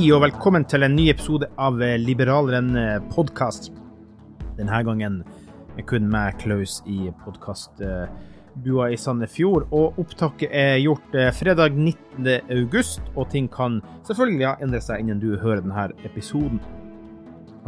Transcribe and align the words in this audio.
Hei 0.00 0.14
og 0.16 0.22
velkommen 0.22 0.64
til 0.64 0.80
en 0.80 0.94
ny 0.96 1.10
episode 1.12 1.44
av 1.60 1.74
Liberaleren 2.00 2.70
podkast. 3.12 3.66
Denne 4.56 4.78
gangen 4.86 5.18
er 5.76 5.84
kun 5.84 6.06
meg, 6.08 6.38
Klaus, 6.40 6.78
i 6.88 7.10
podkastbua 7.20 8.86
i 8.94 8.96
Sandefjord. 8.96 9.66
Og 9.76 10.00
opptaket 10.00 10.56
er 10.56 10.78
gjort 10.80 11.18
eh, 11.20 11.28
fredag 11.36 11.76
19. 11.76 12.30
august, 12.62 13.04
og 13.12 13.28
ting 13.34 13.50
kan 13.52 13.82
selvfølgelig 14.08 14.48
ha 14.48 14.54
endret 14.64 14.88
seg 14.88 15.04
innen 15.04 15.20
du 15.20 15.34
hører 15.34 15.60
denne 15.60 15.90
episoden. 16.08 16.64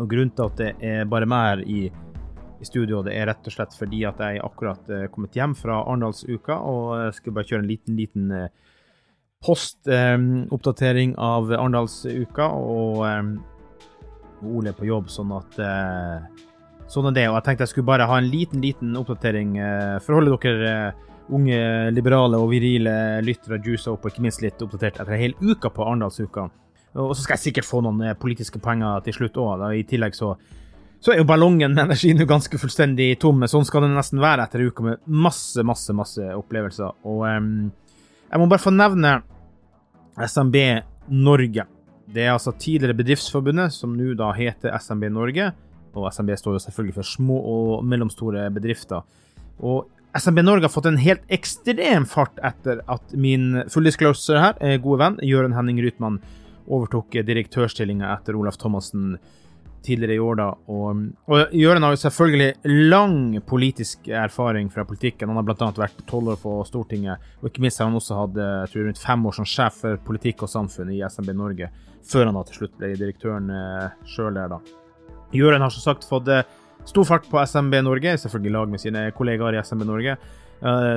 Og 0.00 0.08
Grunnen 0.08 0.32
til 0.32 0.48
at 0.48 0.64
det 0.64 0.72
er 0.88 1.04
bare 1.12 1.28
meg 1.28 1.50
her 1.50 1.66
i, 1.68 1.80
i 1.92 2.72
studio, 2.72 3.04
det 3.04 3.12
er 3.12 3.28
rett 3.28 3.44
og 3.44 3.58
slett 3.60 3.76
fordi 3.76 4.06
at 4.08 4.24
jeg 4.24 4.40
akkurat 4.40 4.94
kommet 5.12 5.36
hjem 5.36 5.52
fra 5.52 5.82
Arendalsuka 5.82 6.62
og 6.64 7.12
skal 7.12 7.36
bare 7.36 7.52
kjøre 7.52 7.66
en 7.66 7.74
liten, 7.76 8.00
liten 8.00 8.38
eh, 9.42 10.16
postoppdatering 10.50 11.16
av 11.18 11.52
Arendalsuka, 11.52 12.48
og 12.52 13.02
eh, 13.08 13.22
Ole 14.42 14.72
på 14.74 14.88
jobb, 14.88 15.10
sånn 15.10 15.36
at 15.36 15.58
eh, 15.62 16.46
Sånn 16.92 17.06
er 17.08 17.14
det. 17.16 17.22
Og 17.30 17.38
jeg 17.38 17.44
tenkte 17.46 17.64
jeg 17.64 17.70
skulle 17.70 17.88
bare 17.88 18.04
ha 18.04 18.18
en 18.20 18.26
liten, 18.28 18.60
liten 18.60 18.96
oppdatering 19.00 19.54
eh, 19.56 19.94
for 20.04 20.12
å 20.12 20.18
holde 20.18 20.34
dere 20.42 20.72
uh, 20.92 21.12
unge, 21.32 21.60
liberale 21.94 22.36
og 22.36 22.50
virile 22.50 23.22
lyttere 23.24 23.56
juice 23.64 23.88
opp, 23.88 24.02
og 24.04 24.12
ikke 24.12 24.24
minst 24.26 24.42
litt 24.44 24.60
oppdatert 24.60 24.98
etter 25.00 25.14
en 25.14 25.22
hel 25.22 25.36
uke 25.40 25.70
på 25.72 25.86
Arendalsuka. 25.86 26.50
Og 27.00 27.14
så 27.14 27.22
skal 27.22 27.38
jeg 27.38 27.46
sikkert 27.46 27.64
få 27.70 27.80
noen 27.86 28.12
politiske 28.20 28.60
poenger 28.60 29.00
til 29.06 29.16
slutt 29.16 29.40
òg. 29.40 29.64
I 29.72 29.86
tillegg 29.88 30.18
så 30.18 30.34
så 31.02 31.10
er 31.10 31.18
jo 31.18 31.26
ballongen 31.26 31.72
med 31.74 31.82
energi 31.82 32.12
nå 32.14 32.28
ganske 32.30 32.58
fullstendig 32.62 33.16
tom. 33.22 33.40
Sånn 33.50 33.64
skal 33.66 33.82
det 33.82 33.88
nesten 33.90 34.20
være 34.22 34.44
etter 34.44 34.62
en 34.62 34.68
uke 34.70 34.84
med 34.86 35.00
masse, 35.10 35.64
masse, 35.66 35.90
masse 35.98 36.28
opplevelser. 36.36 36.92
Og 37.10 37.24
um, 37.26 37.72
jeg 38.32 38.40
må 38.40 38.48
bare 38.48 38.62
få 38.64 38.72
nevne 38.72 39.18
SMB 40.16 40.56
Norge. 41.12 41.66
Det 42.12 42.24
er 42.24 42.32
altså 42.32 42.54
tidligere 42.56 42.96
Bedriftsforbundet, 42.96 43.74
som 43.76 43.92
nå 43.96 44.14
da 44.16 44.30
heter 44.36 44.72
SMB 44.80 45.10
Norge. 45.12 45.50
Og 45.92 46.06
SMB 46.08 46.32
står 46.40 46.56
jo 46.56 46.62
selvfølgelig 46.64 46.96
for 46.96 47.08
små 47.08 47.36
og 47.52 47.84
mellomstore 47.84 48.46
bedrifter. 48.54 49.04
Og 49.60 49.84
SMB 50.16 50.40
Norge 50.44 50.64
har 50.64 50.72
fått 50.72 50.88
en 50.88 51.00
helt 51.00 51.28
ekstrem 51.32 52.06
fart 52.08 52.40
etter 52.44 52.80
at 52.92 53.12
min 53.12 53.66
full 53.72 53.84
disclosure 53.84 54.40
her, 54.40 54.56
eh, 54.60 54.78
gode 54.80 55.00
venn 55.04 55.20
Jørund 55.24 55.56
Henning 55.56 55.80
Rytmann, 55.84 56.20
overtok 56.68 57.12
direktørstillinga 57.26 58.08
etter 58.16 58.36
Olaf 58.38 58.56
Thomassen 58.56 59.18
tidligere 59.84 60.16
i 60.16 60.22
år, 60.22 60.38
da. 60.40 60.48
Og, 60.72 61.02
og 61.32 61.54
Jøren 61.56 61.84
har 61.84 61.94
jo 61.94 62.00
selvfølgelig 62.02 62.72
lang 62.92 63.16
politisk 63.48 64.08
erfaring 64.08 64.70
fra 64.72 64.84
politikken. 64.88 65.30
Han 65.30 65.40
har 65.40 65.46
bl.a. 65.46 65.70
vært 65.76 66.04
tolv 66.08 66.34
år 66.34 66.40
på 66.42 66.54
Stortinget, 66.68 67.22
og 67.40 67.50
ikke 67.50 67.64
minst 67.64 67.82
har 67.82 67.90
han 67.90 67.98
også 67.98 68.18
hatt 68.18 68.38
jeg 68.42 68.72
tror, 68.72 68.86
rundt 68.88 69.02
fem 69.02 69.26
år 69.28 69.38
som 69.38 69.48
sjef 69.48 69.80
for 69.84 70.02
politikk 70.06 70.46
og 70.46 70.52
samfunn 70.52 70.92
i 70.94 71.02
SMB 71.06 71.34
Norge, 71.38 71.70
før 72.08 72.28
han 72.28 72.38
da 72.38 72.44
til 72.48 72.62
slutt 72.62 72.78
ble 72.80 72.94
direktøren 72.98 73.50
eh, 73.52 74.08
sjøl 74.14 74.38
der, 74.38 74.56
da. 74.56 74.60
Jøren 75.32 75.64
har 75.64 75.72
som 75.72 75.86
sagt 75.86 76.08
fått 76.08 76.30
eh, 76.32 76.44
stor 76.88 77.08
fart 77.08 77.28
på 77.30 77.42
SMB 77.42 77.78
Norge, 77.86 78.16
selvfølgelig 78.22 78.52
i 78.52 78.56
lag 78.58 78.72
med 78.72 78.82
sine 78.82 79.06
kollegaer 79.16 79.58
i 79.58 79.64
SMB 79.64 79.86
Norge. 79.88 80.16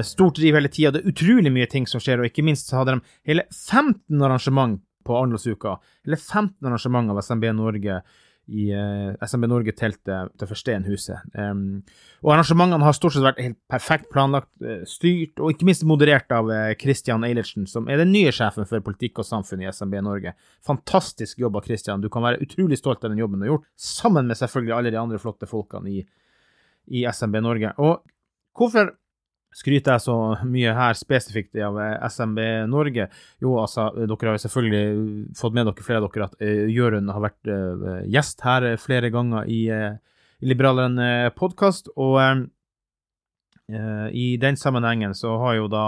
Stort 0.06 0.38
driv 0.38 0.60
hele 0.60 0.70
tida. 0.70 0.92
Det 0.94 1.00
er 1.02 1.10
utrolig 1.10 1.50
mye 1.50 1.66
ting 1.66 1.88
som 1.90 1.98
skjer, 1.98 2.20
og 2.22 2.28
ikke 2.28 2.44
minst 2.46 2.68
så 2.70 2.84
hadde 2.84 3.00
de 3.00 3.16
hele 3.32 3.48
15 3.50 4.22
arrangement 4.22 4.78
på 5.06 5.18
Arendalsuka. 5.18 5.78
Hele 6.06 6.18
15 6.18 6.68
arrangement 6.68 7.12
av 7.12 7.22
SMB 7.22 7.52
Norge 7.54 8.02
i 8.48 8.68
eh, 8.76 9.26
SMB 9.26 9.48
Norge-teltet 9.50 10.34
til 10.40 10.58
Stenhuset. 10.60 11.24
Um, 11.34 11.84
og 12.26 12.34
arrangementene 12.36 12.86
har 12.86 12.96
stort 12.98 13.16
sett 13.16 13.26
vært 13.26 13.42
helt 13.42 13.60
perfekt 13.72 14.10
planlagt, 14.14 14.50
uh, 14.64 14.84
styrt 14.90 15.42
og 15.42 15.54
ikke 15.54 15.70
minst 15.70 15.86
moderert 15.88 16.32
av 16.36 16.52
Christian 16.82 17.26
Eilertsen, 17.28 17.66
som 17.70 17.90
er 17.90 18.02
den 18.04 18.14
nye 18.14 18.34
sjefen 18.36 18.68
for 18.70 18.84
politikk 18.86 19.24
og 19.24 19.30
samfunn 19.30 19.64
i 19.66 19.70
SMB 19.72 20.02
Norge. 20.06 20.36
Fantastisk 20.66 21.42
jobb 21.42 21.62
av 21.62 21.70
Christian. 21.70 22.04
Du 22.04 22.12
kan 22.14 22.26
være 22.26 22.42
utrolig 22.46 22.80
stolt 22.82 23.04
av 23.04 23.14
den 23.14 23.24
jobben 23.24 23.42
du 23.42 23.48
har 23.48 23.56
gjort, 23.56 23.72
sammen 23.80 24.30
med 24.30 24.40
selvfølgelig 24.42 24.78
alle 24.78 24.94
de 24.94 25.02
andre 25.02 25.22
flotte 25.22 25.50
folkene 25.50 25.98
i, 25.98 26.06
i 26.94 27.08
SMB 27.10 27.42
Norge. 27.46 27.74
Og 27.82 28.06
hvorfor 28.56 28.94
skryter 29.56 29.96
jeg 29.96 30.04
så 30.04 30.16
mye 30.48 30.74
her 30.76 30.98
spesifikt 31.00 31.56
av 31.64 31.78
eh, 31.82 32.08
SMB 32.10 32.42
Norge? 32.72 33.08
Jo, 33.44 33.56
altså, 33.62 33.88
dere 33.96 34.34
har 34.34 34.42
selvfølgelig 34.44 35.36
fått 35.40 35.56
med 35.56 35.70
dere 35.70 35.86
flere 35.86 36.02
av 36.02 36.10
dere 36.10 36.28
at 36.28 36.36
uh, 36.44 36.66
Jørund 36.72 37.14
har 37.14 37.24
vært 37.24 37.52
uh, 37.52 38.02
gjest 38.12 38.44
her 38.46 38.68
flere 38.82 39.12
ganger 39.14 39.48
i, 39.52 39.62
uh, 39.72 39.96
i 40.44 40.52
Liberaleren 40.52 41.00
podkast, 41.38 41.94
og 41.96 42.20
i 43.66 44.26
den 44.38 44.58
sammenhengen 44.62 45.16
så 45.18 45.32
har 45.42 45.56
jo 45.58 45.64
da 45.74 45.86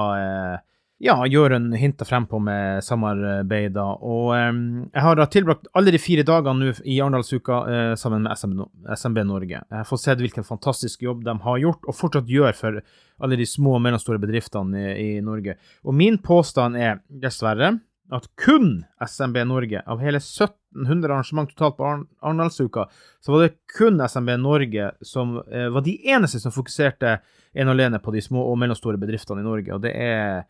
ja, 0.97 1.27
Jørund 1.27 1.75
hinta 1.77 2.05
frempå 2.05 2.39
med 2.41 2.83
samarbeid, 2.83 3.75
da. 3.75 3.85
Og 4.01 4.31
um, 4.33 4.61
jeg 4.89 5.03
har 5.05 5.19
tilbrakt 5.29 5.67
alle 5.77 5.94
de 5.94 5.99
fire 6.01 6.23
dagene 6.25 6.71
nå 6.71 6.73
i 6.89 6.97
Arendalsuka 6.97 7.59
uh, 7.67 7.91
sammen 7.99 8.25
med 8.25 8.33
SMB, 8.33 8.63
SMB, 8.97 9.19
Norge. 9.29 9.59
Jeg 9.59 9.77
har 9.77 9.85
fått 9.85 10.07
sett 10.07 10.23
hvilken 10.23 10.47
fantastisk 10.47 11.05
jobb 11.05 11.21
de 11.27 11.38
har 11.44 11.59
gjort, 11.61 11.85
og 11.85 11.97
fortsatt 11.99 12.31
gjør 12.31 12.57
for 12.57 12.79
alle 12.81 13.38
de 13.38 13.45
små 13.45 13.75
og 13.77 13.83
mellomstore 13.85 14.21
bedriftene 14.23 14.88
i, 14.95 15.11
i 15.19 15.21
Norge. 15.21 15.59
Og 15.85 15.94
min 15.94 16.17
påstand 16.17 16.81
er 16.81 17.03
dessverre 17.07 17.75
at 18.17 18.27
kun 18.39 18.85
SMB 19.03 19.41
Norge, 19.45 19.85
av 19.85 20.01
hele 20.01 20.17
1700 20.23 21.11
arrangement 21.11 21.49
totalt 21.51 21.77
på 21.77 21.94
Arendalsuka, 22.25 22.88
så 23.21 23.35
var 23.35 23.45
det 23.45 23.57
kun 23.77 24.01
SMB 24.01 24.38
Norge 24.41 24.91
som 25.05 25.38
uh, 25.45 25.69
var 25.77 25.85
de 25.85 25.99
eneste 26.09 26.41
som 26.41 26.55
fokuserte 26.55 27.19
en 27.53 27.69
og 27.69 27.77
alene 27.77 28.01
på 28.01 28.17
de 28.17 28.21
små 28.25 28.49
og 28.49 28.57
mellomstore 28.57 28.97
bedriftene 28.97 29.45
i 29.45 29.51
Norge. 29.53 29.75
Og 29.77 29.85
det 29.85 29.94
er 29.94 30.47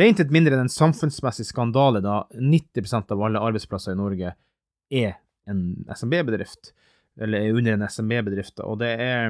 Det 0.00 0.06
er 0.06 0.14
intet 0.14 0.30
mindre 0.32 0.56
enn 0.56 0.62
en 0.64 0.72
samfunnsmessig 0.72 1.44
skandale 1.44 2.00
da 2.00 2.22
90% 2.32 3.10
av 3.12 3.20
alle 3.26 3.40
arbeidsplasser 3.44 3.92
i 3.92 3.98
Norge 3.98 4.30
er 4.96 5.10
en 5.44 5.58
SMB-bedrift, 5.92 6.70
eller 7.20 7.44
er 7.44 7.58
under 7.58 7.74
en 7.74 7.84
SMB-bedrift. 7.84 8.62
Og 8.64 8.78
det 8.80 8.94
er 8.96 9.26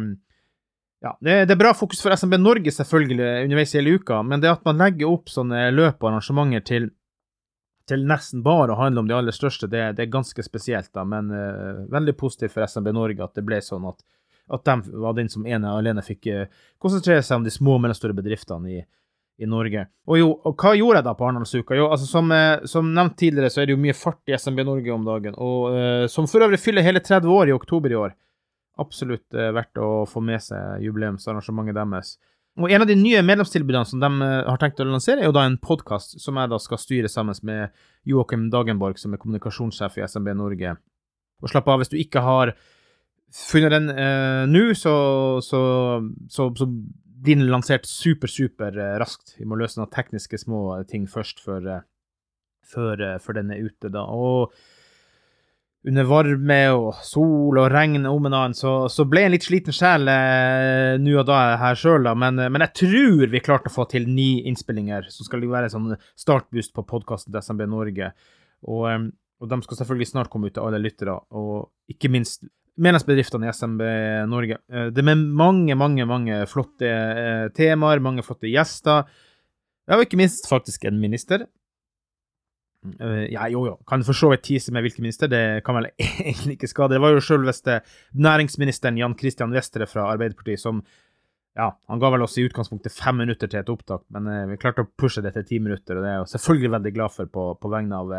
ja, 1.03 1.17
det, 1.27 1.51
er 1.51 1.59
bra 1.59 1.73
fokus 1.75 2.05
for 2.05 2.15
SMB 2.15 2.39
Norge 2.39 2.71
selvfølgelig 2.77 3.49
underveis 3.49 3.75
i 3.75 3.81
hele 3.81 3.97
uka, 3.99 4.21
men 4.23 4.45
det 4.45 4.53
at 4.53 4.63
man 4.69 4.79
legger 4.79 5.11
opp 5.11 5.35
sånne 5.35 5.65
løp 5.75 5.99
og 6.05 6.13
arrangementer 6.13 6.63
til, 6.71 6.87
til 7.91 8.07
nesten 8.07 8.47
bare 8.47 8.71
å 8.77 8.79
handle 8.79 9.03
om 9.03 9.11
de 9.11 9.19
aller 9.19 9.35
største, 9.35 9.67
det, 9.75 9.83
det 9.99 10.07
er 10.07 10.15
ganske 10.15 10.47
spesielt. 10.47 10.93
da, 10.95 11.03
Men 11.03 11.35
uh, 11.35 11.83
veldig 11.91 12.15
positivt 12.21 12.55
for 12.55 12.71
SMB 12.71 12.95
Norge 12.95 13.27
at 13.27 13.35
det 13.35 13.47
ble 13.51 13.59
sånn 13.59 13.91
at, 13.91 14.07
at 14.55 14.71
de 14.71 15.03
var 15.03 15.19
den 15.19 15.35
som 15.35 15.51
ene 15.51 15.75
alene 15.75 16.07
fikk 16.07 16.31
uh, 16.31 16.47
konsentrere 16.79 17.27
seg 17.27 17.43
om 17.43 17.51
de 17.51 17.59
små 17.59 17.75
og 17.81 17.83
mellomstore 17.89 18.15
bedriftene 18.23 18.77
i, 18.79 18.87
i 19.41 19.49
Norge. 19.49 19.87
Og 20.11 20.21
jo, 20.21 20.31
og 20.47 20.55
hva 20.61 20.75
gjorde 20.77 21.01
jeg 21.01 21.09
da 21.09 21.15
på 21.17 21.27
Arendalsuka? 21.27 21.77
Jo, 21.79 21.91
altså 21.95 22.09
som, 22.09 22.33
uh, 22.33 22.65
som, 22.69 22.91
nevnt 22.95 23.17
tidligere, 23.21 23.51
så 23.53 23.63
er 23.63 23.71
det 23.71 23.77
jo 23.77 23.83
mye 23.83 23.97
fart 23.97 24.21
i 24.29 24.37
SMB 24.37 24.65
Norge 24.69 24.95
om 24.95 25.07
dagen, 25.07 25.39
og 25.41 26.09
som 26.13 26.29
for 26.31 26.45
øvrig 26.45 26.61
fyller 26.61 26.85
hele 26.85 27.03
30 27.03 27.33
år 27.33 27.51
i 27.51 27.57
oktober 27.57 27.95
i 27.95 27.99
år 28.01 28.19
absolutt 28.81 29.37
eh, 29.37 29.53
verdt 29.55 29.81
å 29.81 30.05
få 30.09 30.23
med 30.25 30.43
seg 30.45 30.85
jubileumsarrangementet 30.87 31.77
deres. 31.77 32.17
Og 32.61 32.73
En 32.73 32.83
av 32.83 32.89
de 32.89 32.97
nye 32.99 33.23
medlemstilbudene 33.25 33.89
som 33.89 34.03
de 34.03 34.11
eh, 34.27 34.49
har 34.49 34.61
tenkt 34.61 34.81
å 34.83 34.89
lansere, 34.89 35.23
er 35.23 35.31
jo 35.31 35.37
da 35.37 35.47
en 35.49 35.61
podkast 35.63 36.19
som 36.23 36.41
jeg 36.41 36.53
da 36.53 36.59
skal 36.63 36.83
styre 36.83 37.11
sammen 37.13 37.37
med 37.47 37.71
Joakim 38.09 38.49
Dagenborg, 38.53 38.99
som 39.01 39.15
er 39.15 39.23
kommunikasjonssjef 39.23 40.01
i 40.01 40.07
SMB 40.07 40.35
Norge. 40.39 40.77
Og 41.41 41.53
slapp 41.53 41.71
av, 41.71 41.81
hvis 41.81 41.93
du 41.93 41.99
ikke 42.01 42.25
har 42.25 42.55
funnet 43.31 43.73
den 43.77 43.93
eh, 43.95 44.45
nå, 44.51 44.71
så, 44.75 44.95
så, 45.45 45.61
så, 46.33 46.51
så, 46.59 46.69
den 47.21 47.47
lansert 47.51 47.87
super, 47.89 48.31
super 48.31 48.77
eh, 48.79 48.97
raskt. 49.03 49.37
Vi 49.39 49.49
må 49.49 49.59
løse 49.61 49.81
noen 49.81 49.93
tekniske 49.93 50.41
små 50.41 50.81
ting 50.91 51.07
først 51.11 51.43
før, 51.45 51.67
eh, 51.77 51.87
før, 52.67 53.07
før 53.23 53.41
den 53.41 53.55
er 53.55 53.67
ute, 53.67 53.91
da. 53.93 54.07
Og 54.09 54.55
under 55.89 56.05
varme 56.05 56.59
og 56.77 56.89
sol 57.07 57.57
og 57.57 57.71
regn 57.73 58.05
om 58.09 58.27
en 58.29 58.37
annen, 58.37 58.57
så, 58.57 58.85
så 58.93 59.07
ble 59.09 59.23
jeg 59.23 59.31
en 59.31 59.35
litt 59.35 59.47
sliten 59.47 59.77
sjel 59.77 60.11
eh, 60.13 60.99
nå 61.01 61.15
og 61.23 61.29
da 61.29 61.39
her 61.61 61.79
sjøl, 61.79 62.05
da. 62.05 62.13
Men, 62.19 62.37
men, 62.43 62.65
jeg 62.67 62.77
tror 62.83 63.33
vi 63.33 63.43
klarte 63.45 63.73
å 63.73 63.75
få 63.75 63.87
til 63.91 64.09
ni 64.11 64.43
innspillinger, 64.51 65.09
som 65.13 65.29
skal 65.29 65.47
være 65.47 65.71
en 65.71 65.77
sånn 65.77 65.97
startboost 66.21 66.75
på 66.77 66.85
podkasten 66.89 67.33
til 67.33 67.41
SMB 67.41 67.65
Norge. 67.73 68.13
Og, 68.69 68.85
eh, 68.91 69.07
og, 69.41 69.49
de 69.53 69.61
skal 69.65 69.81
selvfølgelig 69.81 70.11
snart 70.13 70.33
komme 70.33 70.51
ut 70.51 70.57
til 70.57 70.67
alle 70.67 70.83
lyttere, 70.83 71.17
og 71.33 71.71
ikke 71.93 72.13
minst 72.13 72.45
medlemsbedriftene 72.79 73.49
i 73.49 73.55
SMB 73.55 73.87
Norge. 74.31 74.59
Eh, 74.73 74.91
det 74.95 75.05
med 75.07 75.23
mange, 75.37 75.77
mange, 75.79 76.07
mange 76.09 76.43
flotte 76.51 76.91
eh, 76.91 77.47
temaer, 77.57 78.03
mange 78.03 78.25
flotte 78.27 78.51
gjester. 78.51 79.09
Ja, 79.89 79.97
og 79.97 80.05
ikke 80.07 80.21
minst 80.21 80.49
faktisk 80.51 80.87
en 80.87 81.01
minister. 81.03 81.47
Uh, 82.81 83.27
ja, 83.29 83.45
jo, 83.53 83.67
jo. 83.69 83.75
Kan 83.89 84.01
for 84.07 84.17
så 84.17 84.31
vidt 84.33 84.47
tise 84.47 84.73
med 84.73 84.87
hvilken 84.87 85.05
minister, 85.05 85.29
det 85.29 85.61
kan 85.67 85.77
vel 85.77 85.91
egentlig 85.99 86.57
ikke 86.57 86.71
skade. 86.71 86.95
Det 86.97 87.03
var 87.05 87.13
jo 87.13 87.25
selveste 87.25 87.81
næringsministeren 88.17 89.01
Jan 89.01 89.17
Christian 89.21 89.53
Vestre 89.53 89.89
fra 89.91 90.09
Arbeiderpartiet 90.15 90.63
som 90.63 90.85
Ja, 91.59 91.67
han 91.91 91.99
ga 92.01 92.09
vel 92.15 92.23
oss 92.23 92.39
i 92.39 92.45
utgangspunktet 92.47 92.95
fem 92.95 93.19
minutter 93.19 93.51
til 93.51 93.59
et 93.59 93.69
opptak, 93.69 94.05
men 94.15 94.53
vi 94.53 94.57
klarte 94.63 94.85
å 94.85 94.89
pushe 94.97 95.21
det 95.21 95.33
til 95.35 95.45
ti 95.49 95.59
minutter, 95.59 95.99
og 95.99 96.05
det 96.07 96.09
er 96.09 96.21
jeg 96.21 96.31
selvfølgelig 96.31 96.71
veldig 96.77 96.93
glad 96.95 97.13
for 97.13 97.33
på, 97.35 97.47
på 97.59 97.73
vegne 97.73 97.99
av 97.99 98.15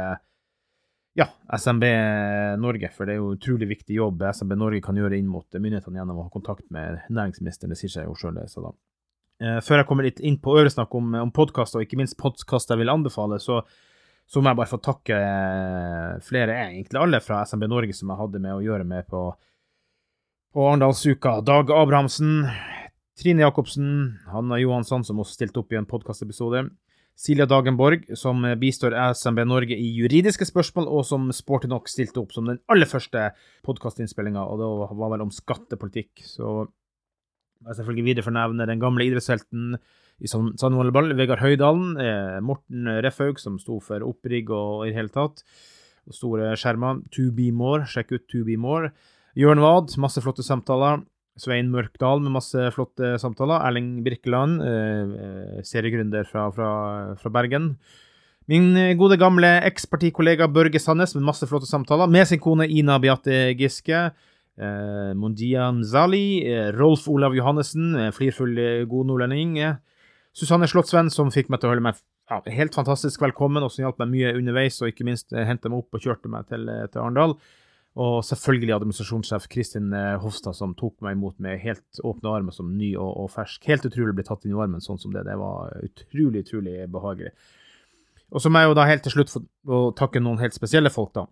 ja, 1.19 1.27
SMB 1.57 1.83
Norge, 2.61 2.89
for 2.95 3.07
det 3.07 3.17
er 3.17 3.19
jo 3.19 3.33
utrolig 3.35 3.67
viktig 3.73 3.97
jobb 3.97 4.23
SMB 4.31 4.55
Norge 4.55 4.83
kan 4.85 4.95
gjøre 4.95 5.17
inn 5.19 5.27
mot 5.27 5.47
myndighetene 5.57 5.99
gjennom 5.99 6.21
å 6.21 6.25
ha 6.27 6.33
kontakt 6.33 6.67
med 6.71 7.01
næringsministeren. 7.11 7.73
Det 7.73 7.79
sier 7.81 7.91
seg 7.97 8.07
jo 8.07 8.15
sjøl, 8.15 8.39
så 8.47 8.63
da. 8.63 8.71
Før 9.65 9.81
jeg 9.81 9.87
kommer 9.89 10.05
litt 10.05 10.21
inn 10.23 10.37
på 10.39 10.53
øresnakk 10.61 10.93
om, 10.95 11.15
om 11.19 11.33
podkast, 11.35 11.75
og 11.75 11.83
ikke 11.83 11.99
minst 11.99 12.15
podkast 12.21 12.71
jeg 12.71 12.79
vil 12.79 12.93
anbefale, 12.93 13.41
så 13.41 13.63
så 14.31 14.39
må 14.39 14.51
jeg 14.51 14.59
bare 14.61 14.71
få 14.71 14.79
takke 14.79 15.15
eh, 15.17 16.19
flere, 16.23 16.53
egentlig 16.69 16.99
alle 17.01 17.19
fra 17.23 17.41
SMB 17.47 17.67
Norge 17.67 17.95
som 17.97 18.11
jeg 18.13 18.21
hadde 18.21 18.39
med 18.39 18.53
å 18.55 18.61
gjøre 18.63 18.85
med 18.87 19.07
på, 19.11 19.25
på 20.55 20.67
Arendalsuka. 20.69 21.39
Dag 21.43 21.73
Abrahamsen, 21.75 22.45
Trine 23.19 23.43
Jacobsen, 23.43 23.89
Hanna 24.31 24.61
Johansson, 24.61 25.03
som 25.03 25.19
også 25.19 25.35
stilte 25.35 25.59
opp 25.59 25.75
i 25.75 25.79
en 25.81 25.89
podkastepisode. 25.89 26.63
Silja 27.19 27.45
Dagenborg, 27.45 28.07
som 28.17 28.41
bistår 28.57 28.95
SMB 29.13 29.43
Norge 29.45 29.77
i 29.77 29.89
juridiske 29.93 30.47
spørsmål, 30.47 30.87
og 30.89 31.05
som 31.05 31.27
sporty 31.35 31.69
nok 31.69 31.89
stilte 31.91 32.21
opp 32.21 32.33
som 32.33 32.47
den 32.49 32.61
aller 32.71 32.89
første 32.89 33.27
podkastinnspillinga, 33.67 34.41
og 34.41 34.61
det 34.61 34.69
var 34.97 35.11
vel 35.13 35.25
om 35.27 35.33
skattepolitikk. 35.33 36.23
Så 36.25 36.65
jeg 37.61 37.77
selvfølgelig 37.77 38.07
videre 38.07 38.25
fornevner 38.25 38.69
den 38.69 38.81
gamle 38.81 39.05
idrettshelten 39.05 39.75
i 40.21 40.29
sandvolleyball, 40.29 41.13
Vegard 41.17 41.41
Høydalen, 41.41 41.93
eh, 42.01 42.39
Morten 42.45 42.89
Refhaug, 43.05 43.39
som 43.41 43.59
sto 43.61 43.79
for 43.81 44.01
opprigg 44.05 44.49
og 44.49 44.85
i 44.85 44.91
det 44.91 44.97
hele 44.97 45.13
tatt. 45.13 45.43
Og 46.09 46.17
store 46.17 46.53
skjermer. 46.57 47.03
To 47.13 47.29
be 47.31 47.51
more, 47.53 47.85
sjekk 47.85 48.15
ut 48.17 48.27
To 48.33 48.43
be 48.45 48.57
more. 48.57 48.91
Jørn 49.37 49.61
Wad, 49.61 49.93
masse 50.01 50.21
flotte 50.21 50.43
samtaler. 50.43 51.05
Svein 51.39 51.69
Mørkdal 51.71 52.21
med 52.23 52.33
masse 52.35 52.69
flotte 52.75 53.15
samtaler. 53.21 53.63
Erling 53.67 54.01
Birkeland, 54.05 54.61
eh, 54.61 55.13
eh 55.25 55.61
seriegründer 55.63 56.27
fra, 56.27 56.49
fra, 56.51 56.71
fra, 57.15 57.29
Bergen. 57.29 57.75
Min 58.47 58.73
gode 58.97 59.17
gamle 59.17 59.61
ekspartikollega 59.63 60.47
Børge 60.51 60.79
Sandnes 60.79 61.15
med 61.15 61.23
masse 61.23 61.47
flotte 61.47 61.69
samtaler. 61.69 62.09
Med 62.09 62.27
sin 62.27 62.39
kone 62.39 62.67
Ina 62.67 62.97
Beate 62.99 63.55
Giske. 63.55 64.11
Eh, 64.57 65.13
Mondia 65.15 65.71
Mzali. 65.71 66.43
Eh, 66.45 66.71
Rolf 66.75 67.07
Olav 67.07 67.35
Johannessen, 67.35 67.95
eh, 67.95 68.11
flirfull, 68.11 68.85
god 68.87 69.07
nordlending. 69.07 69.77
Susanne 70.33 70.67
Slottsvenn, 70.67 71.09
som 71.09 71.31
fikk 71.31 71.49
meg 71.49 71.59
til 71.59 71.69
å 71.69 71.73
holde 71.75 71.83
meg 71.83 71.95
ja, 72.31 72.39
helt 72.55 72.75
fantastisk 72.75 73.21
velkommen, 73.21 73.63
og 73.63 73.73
som 73.73 73.85
hjalp 73.85 73.99
meg 73.99 74.11
mye 74.13 74.35
underveis, 74.37 74.79
og 74.81 74.91
ikke 74.91 75.07
minst 75.07 75.33
eh, 75.35 75.43
hentet 75.47 75.71
meg 75.71 75.81
opp 75.81 75.97
og 75.97 76.03
kjørte 76.05 76.31
meg 76.31 76.47
til, 76.51 76.67
eh, 76.71 76.85
til 76.91 77.03
Arendal. 77.03 77.35
Og 77.99 78.21
selvfølgelig 78.23 78.75
administrasjonssjef 78.77 79.49
Kristin 79.51 79.91
eh, 79.95 80.13
Hofstad, 80.23 80.55
som 80.55 80.75
tok 80.79 80.95
meg 81.03 81.17
imot 81.17 81.35
med 81.43 81.59
helt 81.59 81.99
åpne 82.07 82.31
armer 82.31 82.55
som 82.55 82.69
ny 82.77 82.93
og, 82.95 83.09
og 83.25 83.33
fersk. 83.33 83.65
Helt 83.67 83.87
utrolig 83.87 84.13
å 84.13 84.19
bli 84.19 84.27
tatt 84.29 84.45
inn 84.47 84.53
i 84.53 84.59
varmen 84.59 84.83
sånn 84.83 85.01
som 85.01 85.11
det. 85.11 85.25
Det 85.27 85.35
var 85.39 85.73
utrolig, 85.83 86.45
utrolig 86.45 86.77
behagelig. 86.91 87.33
Og 88.31 88.39
så 88.39 88.47
må 88.47 88.61
jeg 88.61 88.71
jo 88.71 88.79
da 88.79 88.87
helt 88.87 89.03
til 89.03 89.15
slutt 89.17 89.33
få 89.35 89.83
takke 89.99 90.23
noen 90.23 90.39
helt 90.39 90.55
spesielle 90.55 90.91
folk, 90.93 91.11
da. 91.19 91.25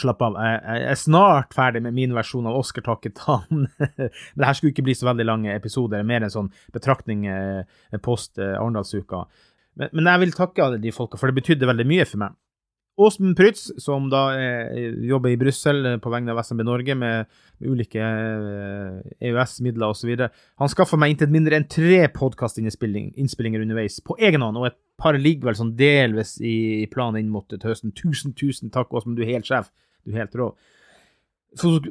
Slapp 0.00 0.20
av. 0.22 0.36
Jeg 0.38 0.84
er 0.86 0.96
snart 0.96 1.52
ferdig 1.52 1.82
med 1.84 1.96
min 1.96 2.12
versjon 2.14 2.46
av 2.48 2.56
Oscar 2.56 2.86
takket 2.86 3.20
han. 3.26 3.66
Men 3.76 4.40
det 4.40 4.46
her 4.48 4.56
skulle 4.56 4.72
ikke 4.72 4.86
bli 4.86 4.96
så 4.96 5.10
veldig 5.10 5.26
lange 5.28 5.52
episoder, 5.52 6.06
mer 6.06 6.24
en 6.24 6.32
sånn 6.32 6.52
betraktning 6.72 7.26
eh, 7.28 7.80
post 8.00 8.40
eh, 8.40 8.54
Arendalsuka. 8.54 9.26
Men, 9.76 9.90
men 9.92 10.08
jeg 10.08 10.22
vil 10.24 10.32
takke 10.36 10.62
alle 10.64 10.80
de 10.82 10.92
folka, 10.94 11.18
for 11.20 11.30
det 11.30 11.42
betydde 11.42 11.68
veldig 11.68 11.86
mye 11.90 12.06
for 12.08 12.22
meg. 12.22 12.38
Åsmund 13.00 13.36
Prytz, 13.38 13.68
som 13.80 14.08
da 14.12 14.22
er, 14.36 14.96
jobber 15.08 15.32
i 15.32 15.38
Brussel 15.40 15.86
eh, 15.88 15.98
på 16.02 16.12
vegne 16.12 16.34
av 16.34 16.42
SMB 16.44 16.64
Norge 16.66 16.96
med, 16.98 17.30
med 17.60 17.70
ulike 17.72 18.00
eh, 18.00 19.30
EØS-midler 19.30 19.94
osv., 19.94 20.12
han 20.60 20.72
skaffa 20.72 20.98
meg 21.00 21.14
intet 21.14 21.32
mindre 21.32 21.56
enn 21.56 21.68
tre 21.70 22.02
podkastinnspillinger 22.14 23.62
underveis 23.64 24.00
på 24.04 24.18
egen 24.20 24.44
hånd, 24.44 24.60
og 24.60 24.68
et 24.68 24.78
par 25.00 25.16
ligger 25.16 25.50
vel 25.50 25.58
sånn 25.58 25.72
delvis 25.78 26.36
i, 26.44 26.84
planen 26.92 27.22
inn 27.22 27.32
mot 27.32 27.48
til 27.48 27.64
høsten. 27.64 27.94
Tusen, 27.96 28.36
tusen 28.36 28.72
takk, 28.74 28.92
Åsmund, 28.92 29.16
du 29.16 29.24
er 29.24 29.34
helt 29.38 29.48
sjef. 29.48 29.72
Du 30.04 30.12
er 30.12 30.24
helt 30.24 30.36
rå. 30.36 30.52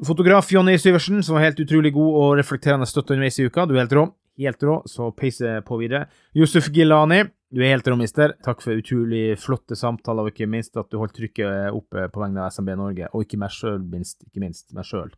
Fotograf 0.08 0.52
Jonny 0.54 0.78
Syversen, 0.80 1.24
som 1.26 1.36
var 1.36 1.50
helt 1.50 1.60
utrolig 1.60 1.92
god 1.96 2.22
og 2.22 2.38
reflekterende 2.40 2.88
støtte 2.88 3.16
underveis 3.16 3.42
i 3.42 3.50
uka. 3.50 3.66
Du 3.68 3.76
er 3.76 3.84
helt 3.84 3.98
rå. 3.98 4.06
Helt 4.40 4.64
rå, 4.64 4.78
så 4.88 5.10
peiser 5.12 5.60
på 5.68 5.82
videre. 5.82 6.06
Yusuf 6.38 6.70
Gilani, 6.72 7.26
du 7.50 7.62
er 7.64 7.74
helt 7.74 7.88
rå. 7.90 7.98
Takk 8.46 8.62
for 8.62 8.78
utrolig 8.78 9.24
flotte 9.42 9.78
samtaler, 9.78 10.28
og 10.28 10.34
ikke 10.34 10.50
minst 10.50 10.78
at 10.78 10.90
du 10.92 11.00
holdt 11.02 11.16
trykket 11.18 11.74
oppe 11.74 12.06
på 12.14 12.22
vegne 12.22 12.44
av 12.46 12.54
SMB 12.54 12.76
Norge. 12.78 13.10
Og 13.14 13.26
ikke 13.26 13.40
meg 13.42 13.54
sjøl. 13.56 13.82
Ikke 13.90 14.44
minst 14.44 14.70
meg 14.78 14.86
sjøl. 14.86 15.10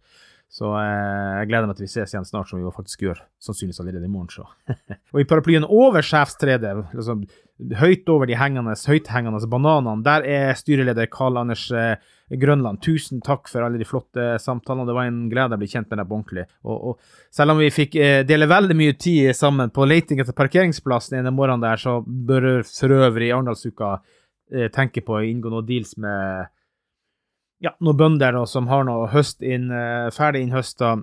Så 0.52 0.68
eh, 0.76 1.38
jeg 1.40 1.48
gleder 1.48 1.70
meg 1.70 1.78
til 1.78 1.86
vi 1.86 1.94
ses 1.94 2.12
igjen 2.12 2.26
snart, 2.28 2.50
som 2.50 2.60
vi 2.60 2.74
faktisk 2.76 3.06
gjør. 3.06 3.22
Sannsynligvis 3.40 3.80
allerede 3.80 4.08
i 4.08 4.12
morgen, 4.12 4.28
så. 4.34 4.44
og 5.14 5.22
i 5.22 5.28
paraplyen 5.28 5.64
over 5.64 6.04
sjefstredet, 6.04 6.74
liksom, 6.92 7.22
høyt 7.80 8.10
over 8.12 8.28
de 8.28 8.36
hengende, 8.36 8.76
høythengende 8.76 9.48
bananene, 9.48 10.04
der 10.04 10.28
er 10.28 10.52
styreleder 10.60 11.08
Karl 11.14 11.40
Anders 11.40 11.70
eh, 11.72 11.96
Grønland. 12.42 12.82
Tusen 12.84 13.24
takk 13.24 13.48
for 13.52 13.64
alle 13.64 13.80
de 13.80 13.88
flotte 13.88 14.28
samtalene. 14.44 14.90
Det 14.90 14.96
var 15.00 15.08
en 15.08 15.24
glede 15.32 15.56
å 15.56 15.62
bli 15.62 15.72
kjent 15.72 15.88
med 15.88 16.02
deg 16.02 16.10
på 16.10 16.20
ordentlig. 16.20 16.46
Og, 16.68 16.78
og, 16.92 17.18
selv 17.32 17.56
om 17.56 17.64
vi 17.64 17.72
fikk 17.72 17.96
eh, 18.04 18.22
dele 18.28 18.52
veldig 18.52 18.78
mye 18.84 19.00
tid 19.00 19.32
sammen 19.38 19.72
på 19.72 19.88
leiting 19.88 20.20
etter 20.20 20.36
parkeringsplass 20.36 21.14
den 21.16 21.32
morgenen 21.32 21.64
der, 21.64 21.80
så 21.80 22.02
bør 22.04 22.66
for 22.68 23.02
øvrig 23.08 23.32
Arendalsuka 23.32 23.98
eh, 24.52 24.68
tenke 24.74 25.04
på 25.06 25.16
å 25.16 25.24
inngå 25.28 25.52
noen 25.52 25.68
deals 25.68 25.96
med 25.96 26.52
ja, 27.62 27.76
noen 27.80 27.98
bønder 28.00 28.36
da, 28.36 28.44
som 28.50 28.70
har 28.72 28.86
noe 28.88 29.10
høst 29.12 29.46
inn, 29.46 29.70
uh, 29.74 30.10
ferdig 30.16 30.44
innhøsta 30.46 30.96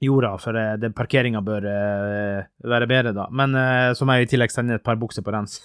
jorda, 0.00 0.34
for 0.42 0.56
uh, 0.56 0.74
det, 0.80 0.92
parkeringa 0.96 1.42
bør 1.46 1.66
uh, 1.70 2.48
være 2.74 2.90
bedre 2.90 3.14
da. 3.16 3.28
Men 3.30 3.56
så 3.96 4.06
må 4.06 4.18
jeg 4.18 4.28
i 4.28 4.32
tillegg 4.34 4.54
sende 4.54 4.80
et 4.80 4.86
par 4.86 5.00
bukser 5.00 5.26
på 5.26 5.34
rens. 5.34 5.60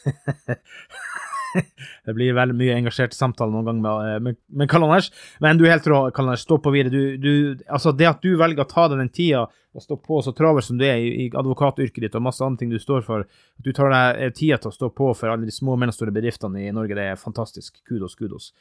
det 2.05 2.13
blir 2.15 2.35
veldig 2.35 2.55
mye 2.57 2.77
engasjerte 2.79 3.17
samtaler 3.17 3.53
noen 3.53 3.67
ganger 3.67 3.83
med, 3.83 4.07
eh, 4.09 4.21
med, 4.27 4.39
med 4.61 4.69
Karl 4.71 4.87
Anders. 4.87 5.11
Men 5.43 5.59
du 5.59 5.65
er 5.65 5.75
helt 5.75 5.87
rå, 5.91 5.99
Karl 6.15 6.29
Anders. 6.29 6.45
Stå 6.45 6.57
på 6.61 6.73
videre. 6.75 6.93
Du, 6.93 7.17
du, 7.21 7.63
altså 7.67 7.93
det 7.95 8.09
at 8.09 8.23
du 8.23 8.35
velger 8.39 8.65
å 8.65 8.69
ta 8.69 8.87
deg 8.91 9.01
den 9.01 9.13
tida 9.13 9.45
og 9.75 9.83
stå 9.83 9.97
på 9.99 10.21
så 10.23 10.31
travelt 10.35 10.67
som 10.67 10.79
du 10.79 10.85
er 10.87 11.01
i, 11.03 11.25
i 11.25 11.29
advokatyrket 11.35 12.05
ditt 12.05 12.15
og 12.15 12.23
masse 12.27 12.43
andre 12.45 12.61
ting 12.61 12.71
du 12.71 12.79
står 12.79 13.03
for, 13.07 13.25
at 13.25 13.65
du 13.65 13.73
tar 13.75 13.91
deg 13.91 14.23
eh, 14.23 14.33
tida 14.35 14.59
til 14.61 14.71
å 14.71 14.77
stå 14.77 14.91
på 14.95 15.11
for 15.17 15.31
alle 15.31 15.47
de 15.47 15.55
små 15.55 15.75
og 15.75 15.81
mellomstore 15.83 16.15
bedriftene 16.15 16.67
i 16.67 16.75
Norge, 16.75 16.97
det 16.97 17.09
er 17.11 17.19
fantastisk. 17.21 17.81
Kudos, 17.87 18.15
kudos. 18.19 18.51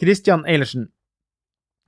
Christian 0.00 0.44
Eilertsen, 0.44 0.88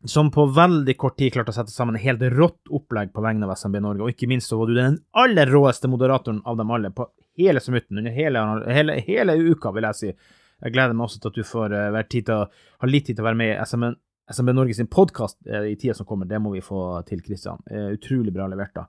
som 0.05 0.31
på 0.31 0.47
veldig 0.55 0.95
kort 0.97 1.19
tid 1.19 1.33
klarte 1.35 1.53
å 1.53 1.57
sette 1.57 1.75
sammen 1.75 1.99
et 1.99 2.05
helt 2.07 2.23
rått 2.33 2.71
opplegg 2.71 3.11
på 3.13 3.23
vegne 3.25 3.49
av 3.49 3.57
SMB 3.59 3.81
Norge, 3.83 4.05
og 4.07 4.15
ikke 4.15 4.29
minst 4.31 4.51
så 4.51 4.59
var 4.61 4.71
du 4.71 4.77
den 4.79 4.99
aller 5.19 5.51
råeste 5.51 5.91
moderatoren 5.91 6.41
av 6.47 6.57
dem 6.61 6.71
alle 6.71 6.93
på 6.95 7.09
hele 7.39 7.61
sumitten, 7.61 7.99
under 7.99 8.15
hele, 8.15 8.43
hele, 8.67 8.99
hele, 9.07 9.37
uka, 9.51 9.73
vil 9.75 9.89
jeg 9.91 9.99
si. 9.99 10.13
Jeg 10.59 10.75
gleder 10.75 10.97
meg 10.97 11.07
også 11.07 11.21
til 11.23 11.31
at 11.31 11.39
du 11.39 11.47
får 11.47 11.75
uh, 11.75 11.99
tid 12.11 12.27
til 12.27 12.41
å, 12.41 12.47
ha 12.83 12.91
litt 12.91 13.07
tid 13.07 13.19
til 13.19 13.23
å 13.23 13.29
være 13.29 13.39
med 13.39 13.53
i 13.53 13.59
SMB, 13.63 13.91
SMB 14.35 14.55
Norge 14.57 14.75
sin 14.75 14.91
podkast 14.91 15.39
uh, 15.47 15.61
eh, 15.61 15.69
i 15.73 15.77
tida 15.79 15.95
som 15.95 16.09
kommer. 16.09 16.27
Det 16.31 16.41
må 16.43 16.51
vi 16.57 16.65
få 16.65 17.03
til, 17.07 17.23
Kristian. 17.23 17.63
Uh, 17.71 17.93
utrolig 17.95 18.35
bra 18.35 18.49
levert, 18.51 18.75
da. 18.75 18.89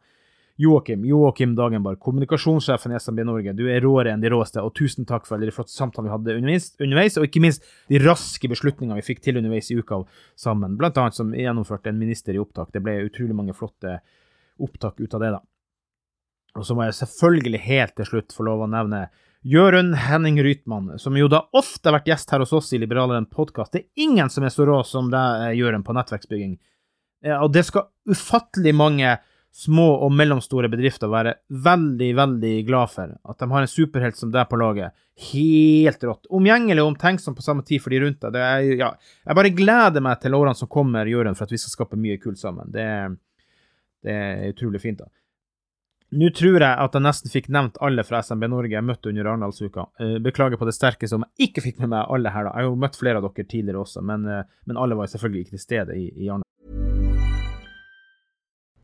Joakim, 0.60 1.06
Joakim 1.08 1.54
Dagenborg, 1.56 2.02
kommunikasjonssjefen 2.04 2.92
i 2.92 2.98
SMB 3.00 3.24
Norge. 3.24 3.54
Du 3.56 3.62
er 3.72 3.80
råere 3.80 4.12
enn 4.12 4.20
de 4.20 4.28
råeste, 4.34 4.60
og 4.60 4.74
tusen 4.76 5.06
takk 5.08 5.24
for 5.24 5.38
alle 5.38 5.48
de 5.48 5.54
flotte 5.56 5.72
samtalene 5.72 6.10
vi 6.10 6.12
hadde 6.12 6.36
underveis, 6.36 6.66
underveis, 6.84 7.16
og 7.16 7.28
ikke 7.30 7.42
minst 7.46 7.70
de 7.88 8.02
raske 8.04 8.50
beslutningene 8.52 8.98
vi 9.00 9.06
fikk 9.08 9.22
til 9.24 9.40
underveis 9.40 9.72
i 9.72 9.78
uka 9.80 10.02
sammen, 10.36 10.76
blant 10.82 11.00
annet 11.00 11.16
som 11.16 11.32
gjennomførte 11.32 11.94
en 11.94 12.02
minister 12.02 12.36
i 12.36 12.42
opptak. 12.44 12.74
Det 12.76 12.82
ble 12.84 12.98
utrolig 13.06 13.38
mange 13.38 13.56
flotte 13.56 14.02
opptak 14.60 15.00
ut 15.00 15.16
av 15.16 15.24
det, 15.24 15.32
da. 15.38 15.42
Og 16.60 16.68
så 16.68 16.76
må 16.76 16.84
jeg 16.90 17.00
selvfølgelig 17.00 17.64
helt 17.64 17.96
til 17.96 18.12
slutt 18.12 18.36
få 18.36 18.50
lov 18.50 18.66
å 18.66 18.70
nevne 18.76 19.06
Jørund 19.48 19.96
Henning 19.96 20.42
Rytmann, 20.44 20.98
som 21.00 21.16
jo 21.16 21.32
da 21.32 21.46
ofte 21.56 21.88
har 21.88 22.02
vært 22.02 22.12
gjest 22.12 22.36
her 22.36 22.44
hos 22.44 22.52
oss 22.58 22.74
i 22.76 22.82
Liberaleren 22.84 23.32
podkast. 23.32 23.72
Det 23.72 23.86
er 23.86 24.10
ingen 24.10 24.28
som 24.28 24.44
er 24.44 24.52
så 24.52 24.68
rå 24.68 24.82
som 24.84 25.08
deg, 25.14 25.54
Jørund, 25.56 25.88
på 25.88 25.96
nettverksbygging. 25.96 26.58
Og 27.40 27.48
det 27.56 27.64
skal 27.72 27.88
ufattelig 28.12 28.76
mange 28.76 29.16
små 29.56 29.88
og 30.06 30.12
mellomstore 30.14 30.70
bedrifter 30.72 31.10
være 31.12 31.34
veldig, 31.50 32.10
veldig 32.16 32.54
glad 32.68 32.92
for 32.94 33.14
at 33.18 33.40
de 33.42 33.50
har 33.52 33.66
en 33.66 33.72
superhelt 33.72 34.18
som 34.20 34.32
deg 34.34 34.48
på 34.50 34.60
laget. 34.62 34.96
Helt 35.32 36.04
rått. 36.08 36.30
Omgjengelig 36.32 36.84
og 36.84 36.94
omtenksom 36.94 37.36
på 37.36 37.46
samme 37.46 37.66
tid 37.68 37.84
for 37.84 37.94
de 37.94 38.02
rundt 38.06 38.28
deg. 38.30 38.74
Ja, 38.80 38.94
jeg 39.26 39.40
bare 39.40 39.54
gleder 39.56 40.06
meg 40.06 40.22
til 40.22 40.38
årene 40.38 40.56
som 40.56 40.72
kommer, 40.72 41.10
Jørund, 41.10 41.38
for 41.38 41.50
at 41.50 41.56
vi 41.56 41.62
skal 41.62 41.76
skape 41.76 42.00
mye 42.00 42.20
kult 42.22 42.40
sammen. 42.40 42.70
Det, 42.72 42.86
det 44.06 44.16
er 44.16 44.54
utrolig 44.54 44.84
fint. 44.86 45.02
da. 45.02 45.10
Nå 46.10 46.32
tror 46.34 46.56
jeg 46.58 46.70
at 46.70 46.96
jeg 46.98 47.06
nesten 47.06 47.30
fikk 47.30 47.52
nevnt 47.54 47.78
alle 47.86 48.02
fra 48.06 48.24
SMB 48.26 48.48
Norge 48.50 48.74
jeg 48.74 48.86
møtte 48.86 49.12
under 49.12 49.30
Arendalsuka. 49.30 49.90
Eh, 50.02 50.18
beklager 50.26 50.58
på 50.58 50.66
det 50.66 50.74
sterkeste 50.78 51.20
om 51.20 51.26
jeg 51.28 51.50
ikke 51.52 51.68
fikk 51.68 51.84
med 51.84 51.94
meg 51.94 52.10
alle 52.10 52.34
her. 52.34 52.48
da. 52.48 52.56
Jeg 52.56 52.66
har 52.66 52.72
jo 52.72 52.82
møtt 52.86 52.98
flere 52.98 53.22
av 53.22 53.28
dere 53.28 53.46
tidligere 53.46 53.84
også, 53.84 54.02
men, 54.02 54.26
eh, 54.26 54.46
men 54.66 54.82
alle 54.82 54.98
var 54.98 55.12
selvfølgelig 55.12 55.46
ikke 55.46 55.58
til 55.58 55.68
stede 55.68 56.00
i, 56.00 56.10
i 56.16 56.32
Arendal. 56.32 56.99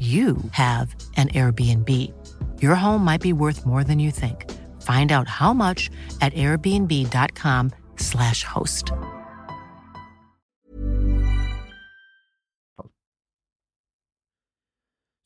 you 0.00 0.38
have 0.52 0.96
an 1.16 1.28
Airbnb. 1.28 1.90
Your 2.62 2.74
home 2.74 3.04
might 3.04 3.20
be 3.20 3.34
worth 3.34 3.66
more 3.66 3.84
than 3.84 3.98
you 3.98 4.10
think. 4.10 4.50
Find 4.80 5.12
out 5.12 5.28
how 5.28 5.52
much 5.52 5.90
at 6.22 6.32
airbnb.com/slash 6.34 8.44
host. 8.44 8.92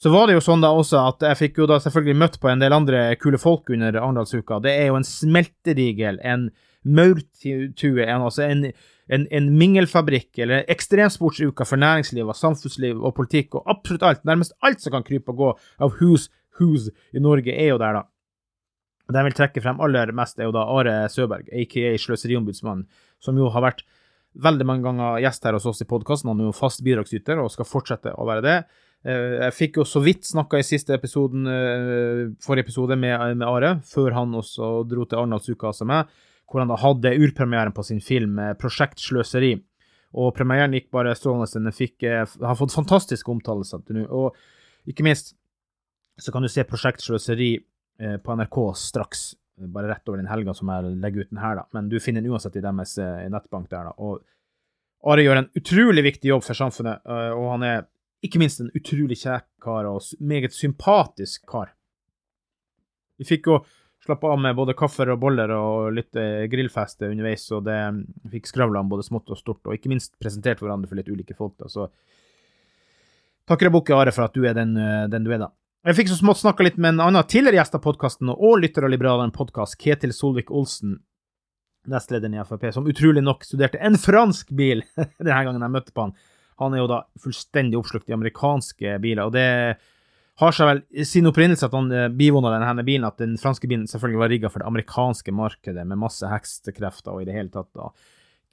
Så 0.04 0.10
var 0.12 0.26
det 0.28 0.34
jo 0.34 0.40
sånn 0.44 0.60
da 0.60 0.68
også 0.68 0.98
at 1.00 1.22
jeg 1.24 1.36
fikk 1.38 1.62
jo 1.62 1.66
da 1.70 1.78
selvfølgelig 1.80 2.18
møtt 2.20 2.34
på 2.42 2.50
en 2.52 2.60
del 2.60 2.74
andre 2.76 2.98
kule 3.16 3.38
folk 3.40 3.70
under 3.72 3.96
Arendalsuka. 3.96 4.58
Det 4.60 4.74
er 4.76 4.90
jo 4.90 4.98
en 4.98 5.06
smeltedigel, 5.08 6.18
en 6.20 6.50
maurtue, 6.84 8.04
en, 8.04 8.24
altså 8.26 8.44
en 8.44 8.66
en, 9.12 9.26
en 9.30 9.50
mingelfabrikk 9.58 10.40
eller 10.44 10.64
ekstremsportsuka 10.72 11.66
for 11.68 11.80
næringsliv 11.80 12.28
og 12.28 12.38
samfunnsliv 12.38 13.02
og 13.02 13.14
politikk 13.18 13.58
og 13.58 13.68
absolutt 13.74 14.06
alt, 14.08 14.24
nærmest 14.24 14.56
alt 14.64 14.80
som 14.80 14.94
kan 14.94 15.06
krype 15.06 15.34
og 15.34 15.40
gå 15.42 15.50
av 15.84 15.98
Who's 15.98 16.30
Who's 16.58 16.88
i 17.12 17.22
Norge, 17.22 17.50
er 17.50 17.72
jo 17.72 17.80
der, 17.82 17.98
da. 17.98 18.04
Det 19.10 19.20
jeg 19.20 19.26
vil 19.26 19.36
trekke 19.36 19.62
frem 19.64 19.82
aller 19.84 20.14
mest, 20.16 20.38
er 20.38 20.48
jo 20.48 20.54
da 20.54 20.64
Are 20.70 20.94
Søberg, 21.12 21.50
aka 21.52 21.92
Sløseriombudsmannen, 22.00 22.86
som 23.20 23.36
jo 23.36 23.50
har 23.52 23.64
vært 23.64 23.84
veldig 24.34 24.66
mange 24.66 24.86
ganger 24.86 25.20
gjest 25.22 25.44
her 25.46 25.56
hos 25.58 25.66
oss 25.68 25.82
i 25.84 25.88
podkasten. 25.88 26.30
Han 26.32 26.40
er 26.40 26.48
jo 26.48 26.56
fast 26.56 26.82
bidragsyter 26.86 27.42
og 27.42 27.52
skal 27.52 27.68
fortsette 27.68 28.14
å 28.16 28.26
være 28.26 28.44
det. 28.46 28.56
Eh, 29.04 29.34
jeg 29.44 29.56
fikk 29.58 29.80
jo 29.82 29.86
så 29.86 30.00
vidt 30.02 30.24
snakka 30.26 30.58
i 30.58 30.66
siste 30.66 30.96
episoden, 30.96 31.44
eh, 31.50 32.22
forrige 32.42 32.70
episode 32.70 32.96
med, 32.96 33.36
med 33.36 33.46
Are, 33.50 33.74
før 33.84 34.16
han 34.16 34.32
også 34.40 34.88
dro 34.88 35.04
til 35.04 35.20
Arendalsuka 35.20 35.74
som 35.76 35.92
meg 35.92 36.08
hvor 36.50 36.62
han 36.62 36.70
da 36.70 36.78
hadde 36.80 37.14
urpremieren 37.18 37.74
på 37.74 37.84
sin 37.86 38.00
film 38.04 38.38
eh, 38.38 38.54
'Prosjekt 38.54 39.00
Sløseri'. 39.02 39.56
Og 40.14 40.34
premieren 40.36 40.74
gikk 40.76 40.90
bare 40.94 41.14
strålende. 41.18 41.50
Den 41.50 41.74
fikk, 41.74 42.02
eh, 42.02 42.22
har 42.22 42.58
fått 42.58 42.74
fantastiske 42.74 43.30
omtalelser 43.30 43.82
til 43.86 44.02
nå. 44.02 44.04
Og 44.10 44.36
ikke 44.86 45.06
minst 45.06 45.34
så 46.20 46.32
kan 46.32 46.42
du 46.42 46.48
se 46.48 46.62
'Prosjekt 46.62 47.02
Sløseri' 47.02 47.56
eh, 48.00 48.16
på 48.18 48.36
NRK 48.36 48.74
straks. 48.76 49.34
Bare 49.58 49.88
rett 49.88 50.08
over 50.08 50.18
den 50.18 50.30
helga 50.30 50.54
som 50.54 50.68
jeg 50.68 50.96
legger 50.98 51.20
ut 51.20 51.30
den 51.30 51.42
her, 51.42 51.56
da. 51.56 51.64
Men 51.72 51.88
du 51.88 52.00
finner 52.00 52.20
den 52.20 52.32
uansett 52.32 52.56
i 52.56 52.62
deres 52.62 52.96
nettbank 53.30 53.70
der, 53.70 53.90
da. 53.90 53.92
Og 53.98 54.22
Are 55.04 55.22
gjør 55.22 55.36
en 55.36 55.50
utrolig 55.54 56.02
viktig 56.02 56.30
jobb 56.30 56.42
for 56.42 56.56
samfunnet, 56.56 57.04
og 57.04 57.44
han 57.52 57.62
er 57.62 57.84
ikke 58.24 58.40
minst 58.40 58.62
en 58.62 58.72
utrolig 58.74 59.18
kjekk 59.20 59.44
kar 59.62 59.84
og 59.84 60.00
meget 60.18 60.54
sympatisk 60.56 61.44
kar. 61.46 61.74
Vi 63.20 63.28
fikk 63.28 63.50
jo 63.50 63.58
Slapp 64.04 64.24
av 64.24 64.36
med 64.36 64.56
både 64.56 64.74
kaffer 64.76 65.08
og 65.14 65.20
boller 65.22 65.48
og 65.56 65.94
litt 65.96 66.16
eh, 66.20 66.44
grillfeste 66.52 67.08
underveis, 67.08 67.46
og 67.56 67.62
det 67.64 67.78
fikk 68.34 68.50
skravla 68.50 68.82
om 68.82 68.90
både 68.90 69.06
smått 69.06 69.32
og 69.32 69.38
stort, 69.40 69.62
og 69.64 69.78
ikke 69.78 69.88
minst 69.88 70.12
presentert 70.20 70.60
hverandre 70.60 70.90
for 70.90 71.00
litt 71.00 71.08
ulike 71.08 71.36
folk. 71.38 71.54
da, 71.56 71.70
så 71.72 71.86
takker 73.48 73.70
jeg 73.70 73.74
Bukke 73.78 73.96
Are 73.96 74.12
for 74.12 74.26
at 74.26 74.36
du 74.36 74.44
er 74.44 74.52
den, 74.58 74.76
eh, 74.76 75.06
den, 75.08 75.24
du 75.24 75.32
er, 75.32 75.46
da. 75.46 75.48
Jeg 75.88 75.96
fikk 75.96 76.12
så 76.12 76.18
smått 76.20 76.42
snakka 76.42 76.66
litt 76.66 76.76
med 76.76 76.94
en 76.94 77.06
annen 77.06 77.24
tidligere 77.28 77.62
gjest 77.62 77.78
av 77.78 77.84
podkasten 77.84 78.28
og 78.34 78.60
lytter 78.60 78.84
av 78.84 78.92
Liberaleren 78.92 79.32
podkast, 79.32 79.78
Ketil 79.80 80.12
Solvik-Olsen, 80.16 80.98
nestlederen 81.88 82.36
i 82.36 82.44
Frp, 82.44 82.68
som 82.76 82.88
utrolig 82.88 83.24
nok 83.24 83.44
studerte 83.44 83.80
en 83.80 83.96
fransk 84.00 84.52
bil 84.52 84.84
denne 85.16 85.40
gangen 85.48 85.64
jeg 85.64 85.76
møtte 85.78 85.96
på 85.96 86.06
han. 86.06 86.14
Han 86.60 86.76
er 86.76 86.84
jo 86.84 86.92
da 86.92 87.02
fullstendig 87.24 87.80
oppslukt 87.80 88.12
i 88.12 88.16
amerikanske 88.16 88.98
biler, 89.00 89.24
og 89.28 89.32
det 89.32 89.48
har 90.42 90.54
seg 90.54 90.66
vel 90.66 91.06
sin 91.06 91.28
opprinnelse 91.30 91.68
at 91.68 91.76
han 91.76 91.92
eh, 91.94 92.10
bivåna 92.10 92.50
denne 92.56 92.84
bilen, 92.86 93.06
at 93.06 93.20
den 93.22 93.36
franske 93.40 93.70
bilen 93.70 93.86
selvfølgelig 93.90 94.22
var 94.22 94.32
rigga 94.32 94.50
for 94.50 94.62
det 94.62 94.70
amerikanske 94.70 95.34
markedet, 95.34 95.86
med 95.86 96.00
masse 96.00 96.28
hekstekrefter 96.30 97.14
og 97.14 97.22
i 97.22 97.28
det 97.28 97.36
hele 97.36 97.52
tatt. 97.54 97.70
da. 97.76 97.90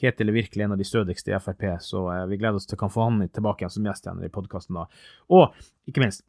Ketil 0.02 0.32
er 0.32 0.38
virkelig 0.38 0.66
en 0.66 0.76
av 0.76 0.82
de 0.82 0.86
stødigste 0.88 1.34
i 1.34 1.40
Frp, 1.42 1.66
så 1.86 2.06
eh, 2.14 2.28
vi 2.30 2.38
gleder 2.42 2.62
oss 2.62 2.70
til 2.70 2.78
å 2.78 2.84
kan 2.84 2.94
få 2.94 3.08
han 3.08 3.24
tilbake 3.30 3.66
igjen 3.66 3.74
som 3.74 3.90
gjest 3.90 4.08
igjen 4.08 4.22
i 4.26 4.34
podkasten 4.34 4.78
da. 4.78 4.86
Og 5.34 5.58
ikke 5.90 6.06
minst, 6.06 6.26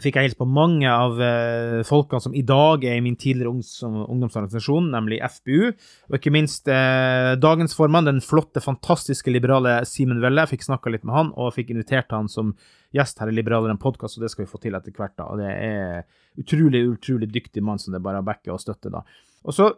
fikk 0.00 0.16
jeg 0.16 0.28
hilse 0.28 0.38
på 0.38 0.48
mange 0.48 0.88
av 0.88 1.18
eh, 1.20 1.80
folkene 1.86 2.22
som 2.24 2.34
i 2.36 2.44
dag 2.46 2.84
er 2.88 2.96
i 2.96 3.02
min 3.04 3.18
tidligere 3.20 3.50
ungdomsorganisasjon, 3.52 4.90
nemlig 4.94 5.18
FBU. 5.36 5.72
Og 6.08 6.16
ikke 6.16 6.32
minst 6.34 6.70
eh, 6.72 7.34
dagens 7.40 7.76
formann, 7.76 8.08
den 8.08 8.22
flotte, 8.24 8.62
fantastiske 8.64 9.32
liberale 9.32 9.80
Simen 9.88 10.22
Welle. 10.22 10.46
Jeg 10.46 10.54
fikk 10.54 10.68
snakka 10.70 10.94
litt 10.94 11.04
med 11.04 11.16
han, 11.16 11.34
og 11.36 11.52
fikk 11.56 11.74
invitert 11.74 12.14
han 12.16 12.30
som 12.32 12.54
gjest 12.96 13.20
her 13.22 13.30
i 13.30 13.36
Liberaleren 13.36 13.80
podkast, 13.80 14.18
og 14.18 14.24
det 14.24 14.32
skal 14.32 14.46
vi 14.46 14.50
få 14.50 14.62
til 14.62 14.78
etter 14.78 14.94
hvert. 14.96 15.16
da, 15.18 15.28
og 15.30 15.42
Det 15.42 15.50
er 15.50 16.40
utrolig, 16.40 16.86
utrolig 16.94 17.30
dyktig 17.30 17.62
mann 17.62 17.82
som 17.82 17.94
det 17.94 18.02
bare 18.02 18.22
er 18.22 18.24
å 18.24 18.30
backe 18.30 18.54
og 18.54 18.62
støtte. 18.62 18.92
da. 18.94 19.04
Og 19.44 19.56
så 19.56 19.72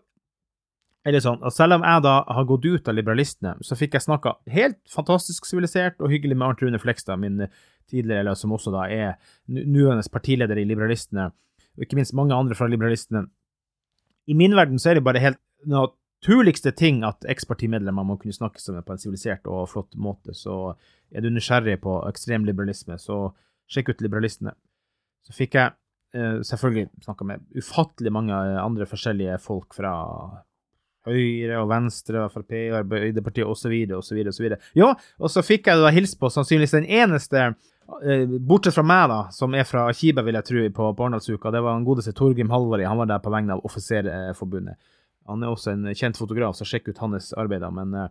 er 1.03 1.17
det 1.17 1.23
sånn 1.25 1.43
at 1.43 1.55
selv 1.55 1.79
om 1.79 1.85
jeg 1.87 2.03
da 2.05 2.15
har 2.31 2.47
gått 2.47 2.67
ut 2.67 2.89
av 2.89 2.95
liberalistene, 2.95 3.57
så 3.67 3.79
fikk 3.79 3.97
jeg 3.97 4.07
snakka 4.07 4.37
helt 4.55 4.79
fantastisk 4.91 5.49
sivilisert 5.49 5.99
og 5.99 6.13
hyggelig 6.13 6.37
med 6.37 6.47
Arnt 6.47 6.63
Rune 6.63 6.79
Flekstad, 6.83 7.19
min 7.19 7.41
tidligere, 7.91 8.23
eller 8.23 8.39
som 8.39 8.55
også 8.55 8.73
da 8.75 8.87
er 8.87 9.17
nuende 9.51 10.05
partileder 10.13 10.61
i 10.61 10.67
Liberalistene, 10.69 11.31
og 11.75 11.87
ikke 11.87 11.99
minst 11.99 12.15
mange 12.15 12.37
andre 12.37 12.55
fra 12.59 12.69
Liberalistene. 12.71 13.27
I 14.31 14.37
min 14.39 14.55
verden 14.55 14.79
så 14.79 14.93
er 14.93 15.01
det 15.01 15.07
bare 15.07 15.23
helt 15.23 15.41
naturligste 15.67 16.71
ting 16.79 17.03
at 17.07 17.27
ekspartimedlemmer 17.27 18.07
må 18.07 18.17
kunne 18.21 18.37
snakke 18.37 18.63
sammen 18.63 18.85
på 18.87 18.95
en 18.95 19.03
sivilisert 19.03 19.49
og 19.51 19.67
flott 19.73 19.97
måte. 19.99 20.37
Så 20.39 20.77
er 21.11 21.25
du 21.25 21.33
nysgjerrig 21.33 21.81
på 21.83 21.99
ekstrem 22.07 22.47
liberalisme, 22.47 22.99
så 23.03 23.33
sjekk 23.71 23.91
ut 23.91 24.05
Liberalistene. 24.05 24.55
Så 25.27 25.35
fikk 25.35 25.59
jeg 25.59 25.75
eh, 26.15 26.39
selvfølgelig 26.47 27.05
snakka 27.05 27.27
med 27.27 27.45
ufattelig 27.59 28.15
mange 28.15 28.39
andre 28.63 28.87
forskjellige 28.87 29.39
folk 29.43 29.75
fra 29.75 29.93
Høyre 31.09 31.59
og 31.59 31.69
Venstre, 31.73 32.25
og 32.25 32.31
Frp, 32.35 32.55
Arbeiderpartiet 32.79 33.49
osv. 33.49 33.73
osv. 33.99 34.23
osv. 34.31 34.49
Ja, 34.79 34.93
og 35.19 35.33
så 35.33 35.43
fikk 35.43 35.71
jeg 35.71 35.83
da 35.83 35.91
hilse 35.95 36.19
på 36.21 36.31
sannsynligvis 36.31 36.77
den 36.79 36.87
eneste 36.87 37.53
Eh, 38.01 38.27
bortsett 38.41 38.75
fra 38.75 38.85
meg, 38.87 39.05
da, 39.11 39.19
som 39.35 39.55
er 39.55 39.67
fra 39.69 39.85
Kiberg, 39.93 40.29
vil 40.29 40.39
jeg 40.39 40.47
tro, 40.49 40.65
på, 40.79 40.89
på 40.97 41.53
Det 41.53 41.63
var 41.63 41.77
en 41.77 41.85
godeste 41.85 42.15
Torgrim 42.17 42.51
Halvori. 42.51 42.87
Han 42.89 42.99
var 42.99 43.11
der 43.11 43.23
på 43.23 43.33
vegne 43.33 43.57
av 43.57 43.65
Offiserforbundet. 43.69 44.79
Han 45.29 45.43
er 45.43 45.53
også 45.53 45.75
en 45.75 45.91
kjent 45.95 46.19
fotograf, 46.19 46.57
så 46.57 46.67
sjekk 46.67 46.89
ut 46.89 47.03
hans 47.03 47.33
arbeid. 47.39 47.67
Men, 47.75 47.95
eh, 47.95 48.09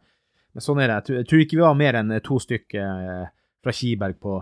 men 0.54 0.66
sånn 0.66 0.82
er 0.84 0.92
det. 0.92 1.16
Jeg 1.22 1.30
tror, 1.30 1.44
ikke 1.46 1.58
vi 1.58 1.66
var 1.66 1.80
mer 1.80 2.00
enn 2.00 2.14
to 2.24 2.40
stykker 2.40 3.06
eh, 3.14 3.32
fra 3.64 3.76
Kiberg 3.76 4.20
på, 4.22 4.38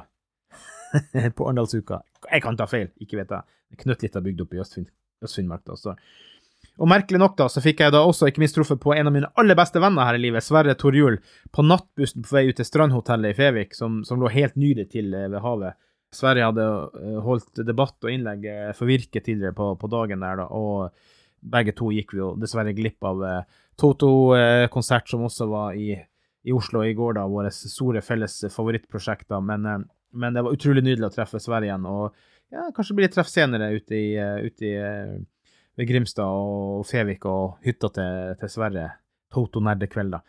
på 1.38 1.48
Arendalsuka. 1.48 2.02
Jeg 2.28 2.44
kan 2.44 2.60
ta 2.60 2.68
feil, 2.70 2.90
ikke 3.00 3.22
vet 3.22 3.38
jeg. 3.38 3.60
Knøttlita 3.86 4.22
bygd 4.26 4.44
opp 4.44 4.58
i 4.58 4.64
Øst-Finnmark. 4.64 5.64
Øst 5.76 5.94
og 6.80 6.88
merkelig 6.88 7.20
nok, 7.20 7.36
da, 7.40 7.50
så 7.52 7.62
fikk 7.64 7.82
jeg 7.84 7.92
da 7.92 8.02
også 8.08 8.30
ikke 8.30 8.40
minst 8.40 8.56
truffet 8.56 8.80
på 8.80 8.94
en 8.96 9.10
av 9.10 9.14
mine 9.14 9.30
aller 9.40 9.58
beste 9.60 9.82
venner 9.84 10.08
her 10.08 10.16
i 10.16 10.22
livet, 10.24 10.46
Sverre 10.46 10.78
Torjul, 10.80 11.18
på 11.52 11.64
nattbussen 11.66 12.24
på 12.24 12.36
vei 12.38 12.46
ut 12.48 12.56
til 12.56 12.68
Strandhotellet 12.68 13.34
i 13.34 13.36
Fevik, 13.36 13.74
som, 13.76 14.00
som 14.08 14.22
lå 14.22 14.30
helt 14.32 14.56
nydelig 14.60 14.88
til 14.94 15.12
eh, 15.12 15.28
ved 15.28 15.44
havet. 15.44 15.76
Sverre 16.16 16.46
hadde 16.48 16.68
eh, 17.02 17.18
holdt 17.26 17.60
debatt 17.68 18.08
og 18.08 18.14
innlegg 18.14 18.48
eh, 18.48 18.70
for 18.78 18.88
Virke 18.88 19.20
tidligere 19.20 19.58
på, 19.58 19.74
på, 19.82 19.90
dagen 19.92 20.24
der, 20.24 20.40
da, 20.40 20.46
og 20.56 21.50
begge 21.52 21.74
to 21.76 21.92
gikk 21.96 22.14
vi 22.16 22.22
jo 22.22 22.30
dessverre 22.40 22.72
glipp 22.76 23.04
av 23.08 23.26
Toto-konsert, 23.80 25.12
som 25.12 25.26
også 25.28 25.48
var 25.52 25.76
i, 25.80 25.94
i, 25.96 26.56
Oslo 26.56 26.84
i 26.84 26.96
går, 26.96 27.18
da, 27.20 27.26
våre 27.32 27.52
store 27.56 28.04
felles 28.04 28.38
favorittprosjekter. 28.56 29.44
Men, 29.44 29.68
men, 30.12 30.36
det 30.36 30.44
var 30.44 30.56
utrolig 30.56 30.84
nydelig 30.84 31.08
å 31.08 31.14
treffe 31.16 31.44
Sverre 31.44 31.68
igjen, 31.68 31.88
og 31.88 32.16
ja, 32.52 32.70
kanskje 32.76 32.98
blir 32.98 33.08
det 33.08 33.18
treff 33.18 33.32
senere 33.32 33.70
ute 33.76 34.00
i, 34.00 34.16
ute 34.48 34.68
i 34.68 34.74
ved 35.80 35.88
Grimstad 35.88 36.28
og 36.28 36.84
Fevik 36.88 37.24
og 37.30 37.62
hytta 37.64 37.90
til, 37.96 38.36
til 38.42 38.52
Sverre. 38.52 38.90
Toto-nerdekveld, 39.34 40.18
da. 40.18 40.24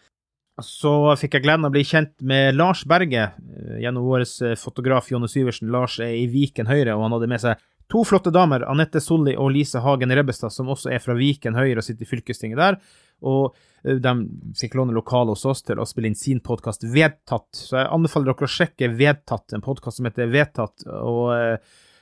Så 0.61 0.93
fikk 1.17 1.39
jeg 1.39 1.47
gleden 1.47 1.65
av 1.65 1.73
å 1.73 1.75
bli 1.75 1.83
kjent 1.89 2.13
med 2.27 2.53
Lars 2.59 2.83
Berge 2.89 3.31
eh, 3.31 3.77
gjennom 3.81 4.05
vår 4.05 4.27
eh, 4.27 4.57
fotograf 4.61 5.09
Jonny 5.11 5.31
Syversen. 5.31 5.71
Lars 5.73 5.97
er 6.05 6.13
i 6.19 6.27
Viken 6.31 6.69
Høyre, 6.69 6.95
og 6.95 7.07
han 7.07 7.17
hadde 7.17 7.31
med 7.33 7.43
seg 7.43 7.63
to 7.91 8.05
flotte 8.07 8.31
damer, 8.35 8.67
Anette 8.71 9.01
Solli 9.03 9.33
og 9.41 9.51
Lise 9.55 9.81
Hagen 9.83 10.13
Rebbestad, 10.15 10.53
som 10.55 10.69
også 10.71 10.93
er 10.93 11.01
fra 11.03 11.17
Viken 11.19 11.57
Høyre 11.57 11.81
og 11.81 11.87
sitter 11.87 12.05
i 12.05 12.11
fylkestinget 12.13 12.61
der. 12.61 12.79
Og 13.25 13.57
eh, 13.83 13.97
de 14.05 14.15
fikk 14.61 14.77
låne 14.79 14.95
lokale 14.97 15.33
hos 15.33 15.47
oss 15.49 15.65
til 15.65 15.81
å 15.81 15.89
spille 15.89 16.13
inn 16.13 16.19
sin 16.19 16.45
podkast 16.45 16.85
Vedtatt. 16.85 17.49
Så 17.57 17.81
jeg 17.81 17.91
anbefaler 17.97 18.31
dere 18.31 18.51
å 18.51 18.57
sjekke 18.59 18.93
Vedtatt, 19.01 19.57
en 19.57 19.65
podkast 19.65 20.03
som 20.03 20.11
heter 20.11 20.29
Vedtatt. 20.31 20.85
og 21.01 21.33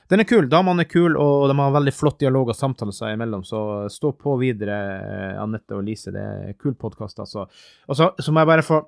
den 0.09 0.23
er 0.23 0.25
kul. 0.25 0.47
Damene 0.49 0.85
er 0.85 0.89
kule, 0.89 1.13
og 1.21 1.47
de 1.51 1.55
har 1.59 1.73
veldig 1.75 1.93
flott 1.93 2.17
dialog 2.21 2.49
og 2.49 2.57
samtale 2.57 2.93
seg 2.95 3.13
imellom. 3.13 3.43
Så 3.45 3.61
stå 3.93 4.15
på 4.17 4.35
videre, 4.41 4.77
eh, 4.97 5.41
Anette 5.41 5.77
og 5.77 5.83
Lise. 5.85 6.13
Det 6.15 6.23
er 6.23 6.55
kul 6.57 6.73
podkast, 6.73 7.21
altså. 7.21 7.45
Og 7.87 7.97
så, 7.97 8.09
så, 8.17 8.33
må 8.33 8.41
jeg 8.41 8.49
bare 8.49 8.65
få 8.65 8.79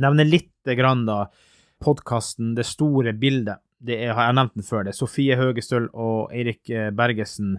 nevne 0.00 0.24
litt 0.24 0.72
grann, 0.78 1.04
da. 1.08 1.26
Podkasten 1.84 2.56
Det 2.56 2.64
store 2.66 3.12
bildet. 3.12 3.60
Det 3.78 3.94
er, 4.00 4.14
har 4.16 4.30
jeg 4.30 4.38
nevnt 4.40 4.56
den 4.56 4.66
før. 4.66 4.86
Det 4.86 4.94
er 4.94 4.98
Sofie 4.98 5.36
Høgestøl 5.38 5.90
og 5.92 6.32
Eirik 6.34 6.72
eh, 6.72 6.88
Bergesen. 6.90 7.58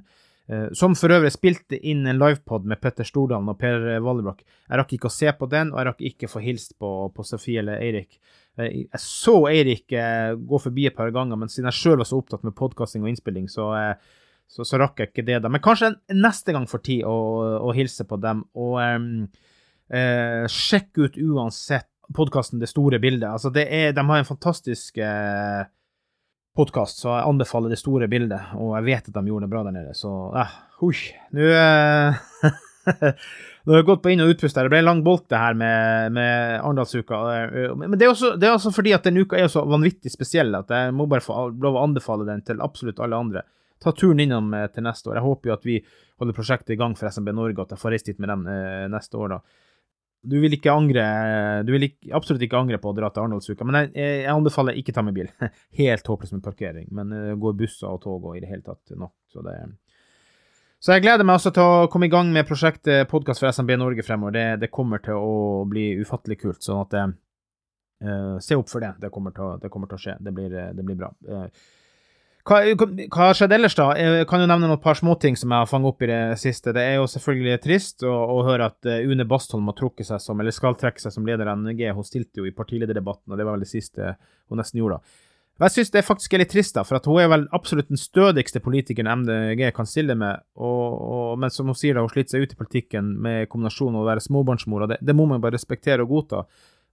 Eh, 0.50 0.68
som 0.74 0.96
for 0.98 1.14
øvrig 1.14 1.30
spilte 1.30 1.78
inn 1.78 2.08
en 2.10 2.18
livepod 2.18 2.66
med 2.66 2.80
Petter 2.82 3.06
Stordalen 3.06 3.52
og 3.52 3.58
Per 3.62 3.84
Vallebrokk. 4.02 4.42
Jeg 4.42 4.80
rakk 4.82 4.94
ikke 4.96 5.10
å 5.12 5.14
se 5.14 5.30
på 5.38 5.50
den, 5.52 5.70
og 5.70 5.78
jeg 5.78 5.88
rakk 5.92 6.00
ikke 6.10 6.30
få 6.32 6.42
hilst 6.42 6.74
på, 6.82 6.90
på 7.14 7.26
Sofie 7.28 7.62
eller 7.62 7.78
Eirik. 7.84 8.18
Eh, 8.58 8.88
jeg 8.88 9.04
så 9.04 9.36
Eirik 9.52 9.94
eh, 9.94 10.34
gå 10.34 10.62
forbi 10.64 10.88
et 10.90 10.98
par 10.98 11.14
ganger, 11.14 11.38
men 11.38 11.54
siden 11.54 11.70
jeg 11.70 11.78
sjøl 11.82 12.02
var 12.02 12.10
så 12.10 12.18
opptatt 12.18 12.48
med 12.48 12.58
podkasting 12.58 13.06
og 13.06 13.12
innspilling, 13.12 13.46
så, 13.52 13.70
så, 14.50 14.66
så, 14.66 14.82
rakk 14.82 15.04
jeg 15.04 15.14
ikke 15.14 15.28
det. 15.28 15.38
da. 15.44 15.54
Men 15.54 15.62
kanskje 15.62 15.94
neste 16.18 16.56
gang 16.56 16.66
får 16.72 16.84
tid 16.88 17.06
å, 17.06 17.20
å, 17.70 17.76
hilse 17.78 18.08
på 18.10 18.18
dem. 18.18 18.42
Og 18.58 18.80
um, 18.82 19.28
uh, 19.94 20.46
sjekk 20.50 20.98
ut 20.98 21.22
uansett 21.30 21.92
podkasten 22.18 22.58
Det 22.58 22.72
store 22.72 22.98
bildet. 22.98 23.30
Altså, 23.30 23.52
det 23.54 23.68
er, 23.70 23.92
de 23.94 24.02
har 24.02 24.18
en 24.18 24.26
fantastisk 24.26 24.98
uh, 24.98 25.62
podkast, 26.60 27.00
så 27.04 27.14
jeg 27.14 27.28
anbefaler 27.30 27.72
Det 27.72 27.80
store 27.80 28.10
bildet. 28.12 28.54
Og 28.60 28.74
jeg 28.78 28.88
vet 28.90 29.08
at 29.08 29.16
de 29.16 29.32
gjorde 29.32 29.48
det 29.48 29.54
bra 29.54 29.64
der 29.68 29.76
nede, 29.76 29.96
så 29.98 30.12
hui. 30.82 30.96
Nå 31.36 31.50
Nå 33.70 33.76
har 33.76 33.82
jeg 33.82 33.86
gått 33.86 34.02
på 34.02 34.10
inn- 34.10 34.24
og 34.24 34.32
utpust 34.34 34.58
her. 34.58 34.66
Det 34.66 34.72
ble 34.74 34.80
en 34.82 34.88
lang 34.88 35.02
bolk, 35.06 35.28
det 35.30 35.38
her 35.38 35.54
med, 35.54 36.16
med 36.16 36.56
Arendalsuka. 36.58 37.20
Men 37.78 37.98
det 38.00 38.08
er, 38.08 38.14
også, 38.14 38.32
det 38.40 38.48
er, 38.48 38.56
også, 38.56 38.72
fordi 38.74 38.96
at 38.96 39.06
den 39.06 39.20
uka 39.22 39.38
er 39.38 39.52
så 39.52 39.62
vanvittig 39.68 40.10
spesiell 40.14 40.56
at 40.58 40.72
jeg 40.74 40.96
må 40.96 41.06
bare 41.12 41.22
få 41.22 41.52
lov 41.52 41.78
å 41.78 41.84
anbefale 41.84 42.26
den 42.26 42.42
til 42.48 42.64
absolutt 42.66 43.02
alle 43.04 43.20
andre. 43.20 43.44
Ta 43.84 43.94
turen 43.96 44.24
innom 44.24 44.50
eh, 44.58 44.66
til 44.74 44.88
neste 44.88 45.12
år. 45.12 45.20
Jeg 45.20 45.28
håper 45.28 45.52
jo 45.52 45.56
at 45.56 45.68
vi 45.68 45.78
holder 46.20 46.36
prosjektet 46.40 46.74
i 46.74 46.80
gang 46.80 46.98
for 47.00 47.12
SMB 47.14 47.30
Norge, 47.36 47.62
at 47.62 47.76
jeg 47.76 47.84
får 47.84 47.94
reist 47.94 48.10
dit 48.10 48.20
med 48.20 48.32
dem 48.34 48.48
eh, 48.52 48.88
neste 48.92 49.20
år. 49.20 49.36
da. 49.36 49.69
Du 50.22 50.36
vil 50.44 50.52
ikke 50.52 50.74
angre 50.74 51.04
Du 51.64 51.72
vil 51.72 51.88
ikke, 51.88 52.10
absolutt 52.18 52.44
ikke 52.44 52.60
angre 52.60 52.80
på 52.82 52.92
å 52.92 52.96
dra 52.98 53.08
til 53.12 53.24
Arendalsuka, 53.24 53.68
men 53.68 53.78
jeg, 53.80 53.92
jeg, 54.00 54.32
anbefaler 54.34 54.80
ikke 54.80 54.96
ta 54.96 55.04
med 55.06 55.16
bil. 55.16 55.30
Helt 55.80 56.10
håpløst 56.12 56.36
med 56.36 56.44
parkering, 56.46 56.90
men 56.96 57.14
det 57.14 57.22
eh, 57.34 57.38
går 57.40 57.56
busser 57.62 57.88
og 57.92 58.02
tog 58.04 58.26
og 58.28 58.36
i 58.36 58.44
det 58.44 58.50
hele 58.52 58.66
tatt 58.66 58.98
nok. 59.00 59.16
Så 59.32 59.46
det 59.46 59.56
så 60.80 60.94
jeg 60.96 61.04
gleder 61.04 61.28
meg 61.28 61.36
også 61.36 61.52
til 61.52 61.66
å 61.68 61.88
komme 61.92 62.08
i 62.08 62.12
gang 62.12 62.30
med 62.32 62.48
prosjektet 62.48 63.10
Podkast 63.12 63.42
for 63.44 63.52
SMB 63.52 63.74
Norge 63.82 64.04
fremover. 64.08 64.32
Det, 64.32 64.44
det, 64.62 64.70
kommer 64.72 65.02
til 65.04 65.20
å 65.20 65.66
bli 65.68 65.90
ufattelig 66.00 66.38
kult. 66.40 66.62
sånn 66.64 66.80
at 66.86 66.96
uh, 67.04 68.38
Se 68.40 68.56
opp 68.56 68.72
for 68.72 68.80
det. 68.80 68.94
Det 69.02 69.10
kommer 69.12 69.36
til 69.36 69.44
å, 69.44 69.72
kommer 69.74 69.92
til 69.92 70.00
å 70.00 70.04
skje. 70.06 70.16
Det 70.24 70.32
blir, 70.38 70.56
det 70.78 70.86
blir 70.88 70.96
bra. 71.02 71.12
Uh, 71.28 71.52
hva, 72.48 72.60
hva 73.12 73.30
skjedde 73.36 73.58
ellers, 73.58 73.76
da? 73.78 73.90
Jeg 74.00 74.28
kan 74.30 74.42
jo 74.42 74.50
nevne 74.50 74.70
noen 74.70 74.82
par 74.82 74.98
småting 74.98 75.36
som 75.38 75.52
jeg 75.52 75.66
har 75.66 75.70
fanget 75.70 75.92
opp 75.92 76.04
i 76.06 76.10
det 76.12 76.20
siste. 76.42 76.74
Det 76.76 76.84
er 76.84 76.98
jo 76.98 77.08
selvfølgelig 77.12 77.62
trist 77.64 78.06
å, 78.08 78.14
å 78.36 78.44
høre 78.48 78.70
at 78.72 78.90
Une 79.04 79.28
Bastholm 79.30 79.68
har 79.70 79.78
trukket 79.78 80.08
seg 80.10 80.24
som, 80.24 80.40
eller 80.40 80.56
skal 80.56 80.78
trekke 80.80 81.04
seg 81.04 81.14
som 81.16 81.28
leder 81.28 81.52
av 81.52 81.60
NG. 81.62 81.90
Hun 81.96 82.08
stilte 82.08 82.42
jo 82.42 82.48
i 82.50 82.56
partilederdebatten, 82.56 83.32
og 83.32 83.40
det 83.40 83.48
var 83.48 83.58
vel 83.58 83.66
det 83.68 83.74
siste 83.74 84.16
hun 84.50 84.62
nesten 84.62 84.82
gjorde. 84.82 85.02
da. 85.02 85.26
Men 85.60 85.68
jeg 85.68 85.76
syns 85.76 85.90
det 85.92 86.06
faktisk 86.08 86.34
er 86.34 86.40
litt 86.40 86.54
trist, 86.54 86.72
da, 86.78 86.86
for 86.88 86.96
at 86.96 87.08
hun 87.10 87.18
er 87.20 87.28
vel 87.28 87.42
absolutt 87.56 87.90
den 87.92 88.00
stødigste 88.00 88.62
politikeren 88.64 89.26
MDG 89.26 89.66
kan 89.76 89.90
stille 89.90 90.16
med, 90.16 90.40
og, 90.56 90.86
og, 90.96 91.34
men 91.44 91.52
som 91.52 91.68
hun 91.68 91.76
sier, 91.76 91.98
da, 91.98 92.06
hun 92.06 92.14
sliter 92.14 92.38
seg 92.38 92.46
ut 92.46 92.54
i 92.56 92.60
politikken 92.62 93.10
med 93.20 93.50
kombinasjonen 93.52 93.98
av 94.00 94.06
å 94.06 94.08
være 94.08 94.24
småbarnsmor, 94.24 94.86
og 94.86 94.94
det, 94.94 95.02
det, 95.04 95.16
må 95.20 95.26
man 95.28 95.44
bare 95.44 95.58
respektere 95.58 96.06
og 96.06 96.14
godta, 96.14 96.46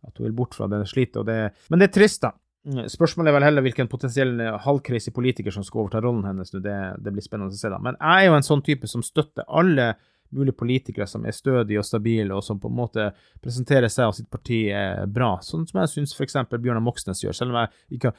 at 0.02 0.18
hun 0.18 0.26
vil 0.26 0.35
bort 0.42 0.59
fra 0.59 0.66
det 0.72 0.82
slitet. 0.90 1.22
Det, 1.28 1.38
men 1.70 1.82
det 1.82 1.87
er 1.87 1.94
trist, 1.94 2.26
da. 2.26 2.32
Mm, 2.66 2.88
spørsmålet 2.90 3.31
er 3.31 3.37
vel 3.37 3.46
heller 3.46 3.62
hvilken 3.62 3.88
potensiell 3.90 4.40
halvcrazy 4.64 5.12
politiker 5.14 5.55
som 5.55 5.64
skal 5.66 5.85
overta 5.85 6.02
rollen 6.02 6.26
hennes. 6.26 6.50
Det, 6.50 6.76
det, 6.98 7.14
blir 7.14 7.24
spennende 7.24 7.55
å 7.55 7.59
se, 7.59 7.70
da. 7.70 7.79
Men 7.83 7.98
jeg 8.00 8.24
er 8.26 8.31
jo 8.31 8.37
en 8.40 8.46
sånn 8.46 8.64
type 8.66 8.90
som 8.90 9.05
støtter 9.07 9.46
alle 9.46 9.94
mulige 10.35 10.57
politikere 10.59 11.07
som 11.07 11.24
er 11.26 11.35
stødige 11.35 11.81
og 11.81 11.87
stabile, 11.87 12.35
og 12.35 12.44
som 12.44 12.59
på 12.61 12.70
en 12.70 12.76
måte 12.76 13.07
presenterer 13.42 13.90
seg 13.92 14.11
og 14.11 14.16
sitt 14.18 14.29
parti 14.33 14.64
bra. 15.12 15.37
Sånn 15.44 15.66
som 15.68 15.81
jeg 15.83 15.92
syns 15.92 16.14
f.eks. 16.16 16.38
Bjørnar 16.50 16.83
Moxnes 16.85 17.22
gjør, 17.22 17.37
selv 17.37 17.55
om 17.55 17.61
jeg 17.62 17.98
ikke 17.98 18.12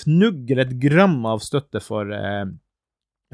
fnugger 0.00 0.64
et 0.64 0.76
gram 0.82 1.18
av 1.30 1.44
støtte 1.44 1.82
for 1.84 2.10
eh, 2.14 2.46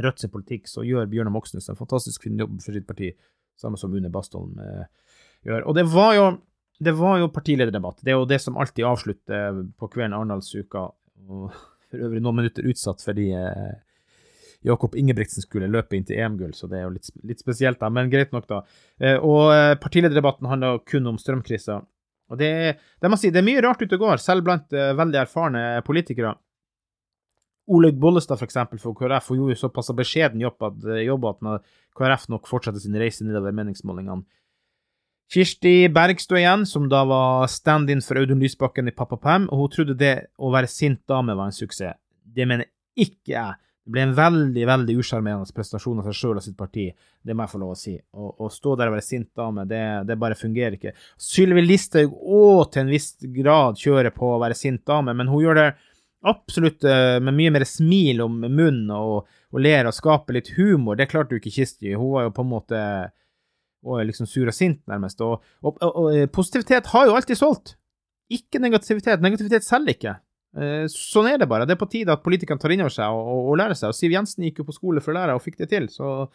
Rødts 0.01 0.31
politikk, 0.33 0.69
så 0.71 0.85
gjør 0.87 1.11
Bjørnar 1.11 1.35
Moxnes 1.35 1.69
en 1.69 1.79
fantastisk 1.79 2.25
fin 2.25 2.39
jobb 2.41 2.59
for 2.65 2.77
sitt 2.77 2.89
parti, 2.89 3.13
samme 3.61 3.79
som 3.81 3.95
Une 3.95 4.13
Bastholm 4.13 4.59
eh, 4.65 4.87
gjør. 5.47 5.67
Og 5.69 5.77
det 5.77 5.87
var 5.93 6.15
jo 6.17 6.29
det 6.81 6.93
var 6.97 7.19
jo 7.21 7.29
partilederdebatt. 7.29 8.01
Det 8.01 8.15
er 8.15 8.17
jo 8.17 8.29
det 8.29 8.41
som 8.41 8.57
alltid 8.57 8.87
avslutter 8.89 9.63
på 9.77 9.89
kvelden 9.93 10.17
Arendalsuka. 10.17 10.87
Og 11.29 11.51
for 11.91 12.05
øvrig 12.07 12.23
noen 12.25 12.39
minutter 12.41 12.67
utsatt 12.71 13.03
fordi 13.05 13.29
eh, 13.37 13.73
Jakob 14.65 14.97
Ingebrigtsen 14.97 15.45
skulle 15.45 15.69
løpe 15.69 15.97
inn 15.97 16.07
til 16.09 16.21
EM-gull, 16.21 16.53
så 16.57 16.69
det 16.71 16.81
er 16.81 16.87
jo 16.87 16.95
litt, 16.95 17.11
litt, 17.25 17.41
spesielt, 17.43 17.81
da. 17.81 17.91
Men 17.93 18.11
greit 18.13 18.33
nok, 18.33 18.49
da. 18.49 18.63
Eh, 19.01 19.17
og 19.17 19.53
eh, 19.55 19.75
partilederdebatten 19.81 20.49
handler 20.49 20.81
kun 20.89 21.09
om 21.13 21.21
strømkrisa. 21.21 21.81
Og 22.31 22.39
det, 22.41 22.51
det, 23.03 23.13
si, 23.19 23.33
det 23.33 23.43
er 23.43 23.49
mye 23.49 23.65
rart 23.65 23.83
ute 23.83 23.97
og 23.99 24.07
går, 24.07 24.23
selv 24.23 24.47
blant 24.47 24.73
eh, 24.77 24.93
veldig 24.97 25.21
erfarne 25.25 25.65
politikere. 25.85 26.35
Olaug 27.71 28.01
Bollestad, 28.03 28.41
for 28.41 28.49
eksempel, 28.49 28.81
for 28.83 28.97
KrF, 28.99 29.31
hun 29.31 29.43
gjorde 29.43 29.57
jo 29.57 29.63
såpass 29.67 29.93
beskjeden 29.97 30.41
jobb 30.43 30.69
at, 30.69 30.85
eh, 30.89 31.05
jobb 31.09 31.29
at 31.33 31.71
KrF 31.97 32.29
nok 32.33 32.49
fortsetter 32.49 32.83
sin 32.83 32.97
reise 33.01 33.25
nedover 33.27 33.53
meningsmålingene. 33.57 34.25
Kirsti 35.31 35.89
Bergstø 35.95 36.41
igjen, 36.41 36.65
som 36.67 36.89
da 36.91 37.05
var 37.07 37.47
stand-in 37.47 38.01
for 38.03 38.19
Audun 38.19 38.41
Lysbakken 38.43 38.91
i 38.91 38.95
Pappa 38.95 39.15
Pam, 39.15 39.45
og 39.47 39.61
hun 39.61 39.69
trodde 39.71 39.95
det 39.95 40.15
å 40.43 40.49
være 40.51 40.67
sint 40.67 41.05
dame 41.07 41.37
var 41.39 41.53
en 41.53 41.55
suksess. 41.55 41.95
Det 42.27 42.47
mener 42.51 42.67
ikke 42.99 43.37
jeg. 43.37 43.59
Det 43.81 43.95
ble 43.95 44.03
en 44.09 44.15
veldig 44.17 44.65
veldig 44.67 44.97
usjarmerende 44.99 45.55
prestasjon 45.55 46.03
av 46.03 46.09
seg 46.11 46.19
sjøl 46.19 46.41
og 46.41 46.45
sitt 46.45 46.57
parti, 46.59 46.89
det 47.23 47.35
må 47.35 47.47
jeg 47.47 47.53
få 47.53 47.61
lov 47.63 47.71
å 47.73 47.79
si. 47.79 47.95
Å, 47.95 48.33
å 48.43 48.51
stå 48.51 48.75
der 48.79 48.91
og 48.91 48.97
være 48.97 49.07
sint 49.07 49.31
dame, 49.39 49.65
det, 49.71 49.85
det 50.11 50.19
bare 50.19 50.39
fungerer 50.39 50.77
ikke. 50.77 50.93
Sylvi 51.15 51.63
Listhaug 51.63 52.19
òg 52.19 52.75
til 52.75 52.83
en 52.83 52.93
viss 52.93 53.15
grad 53.39 53.79
kjører 53.79 54.15
på 54.15 54.35
å 54.35 54.43
være 54.43 54.59
sint 54.59 54.83
dame, 54.87 55.15
men 55.15 55.31
hun 55.31 55.45
gjør 55.47 55.61
det 55.63 55.69
absolutt 56.27 56.85
uh, 56.85 57.23
med 57.23 57.39
mye 57.39 57.55
mer 57.55 57.69
smil 57.71 58.27
om 58.27 58.43
munnen 58.43 58.91
og, 58.99 59.31
og 59.55 59.63
ler 59.63 59.87
og 59.89 59.97
skaper 59.97 60.41
litt 60.41 60.53
humor. 60.59 60.99
Det 60.99 61.09
klarte 61.11 61.39
jo 61.39 61.41
ikke 61.41 61.55
Kirsti. 61.55 61.95
Hun 61.95 62.17
var 62.19 62.27
jo 62.27 62.35
på 62.35 62.45
en 62.45 62.53
måte 62.53 62.85
og 63.87 64.01
er 64.01 64.09
liksom 64.09 64.29
sur 64.29 64.49
og 64.49 64.55
sint, 64.55 64.81
nærmest. 64.91 65.21
Og, 65.25 65.41
og, 65.63 65.77
og, 65.81 65.91
og, 65.91 66.09
eh, 66.15 66.29
positivitet 66.29 66.91
har 66.93 67.07
jo 67.09 67.15
alltid 67.17 67.39
solgt. 67.39 67.77
Ikke 68.31 68.61
negativitet. 68.63 69.23
Negativitet 69.25 69.67
selger 69.67 69.97
ikke. 69.97 70.15
Eh, 70.61 70.87
sånn 70.93 71.31
er 71.31 71.41
det 71.41 71.49
bare. 71.51 71.67
Det 71.69 71.77
er 71.77 71.81
på 71.81 71.89
tide 71.91 72.15
at 72.15 72.25
politikerne 72.25 72.61
tar 72.61 72.75
inn 72.75 72.85
over 72.85 72.95
seg 72.95 73.11
og, 73.11 73.45
og, 73.51 73.55
lærer 73.61 73.79
seg. 73.79 73.93
Og 73.93 73.97
Siv 73.97 74.15
Jensen 74.15 74.45
gikk 74.47 74.61
jo 74.61 74.69
på 74.69 74.77
skole 74.77 75.05
for 75.05 75.15
å 75.15 75.19
lære 75.19 75.37
og 75.37 75.45
fikk 75.45 75.61
det 75.63 75.71
til. 75.73 75.89
Så 75.93 76.29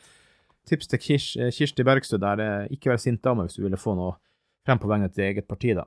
tips 0.65 0.89
til 0.89 1.01
Kirsti 1.03 1.51
Kirst 1.53 1.83
Bergstø 1.85 2.19
der. 2.21 2.65
Ikke 2.73 2.91
vær 2.91 3.01
sint 3.01 3.21
dame 3.23 3.45
hvis 3.45 3.59
du 3.59 3.65
ville 3.67 3.79
få 3.79 3.93
noe 3.97 4.17
frem 4.65 4.81
på 4.81 4.89
vegne 4.89 5.11
til 5.13 5.27
eget 5.27 5.45
parti, 5.47 5.75
da. 5.77 5.85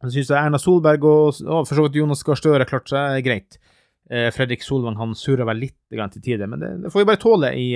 Jeg 0.00 0.14
syns 0.14 0.30
Erna 0.38 0.60
Solberg 0.62 1.02
og, 1.04 1.40
og 1.42 1.66
for 1.66 1.74
så 1.76 1.82
vidt 1.84 1.98
Jonas 1.98 2.22
Gahr 2.24 2.38
Støre 2.38 2.64
klarte 2.68 2.94
seg 2.94 3.24
greit. 3.26 3.58
Fredrik 4.34 4.62
Solvang 4.64 4.96
han 4.98 5.12
surra 5.14 5.44
vel 5.46 5.60
litt 5.66 5.76
til 5.90 6.22
tider, 6.22 6.48
men 6.50 6.62
det, 6.62 6.70
det 6.82 6.90
får 6.90 7.02
vi 7.02 7.08
bare 7.10 7.20
tåle 7.20 7.50
i 7.54 7.66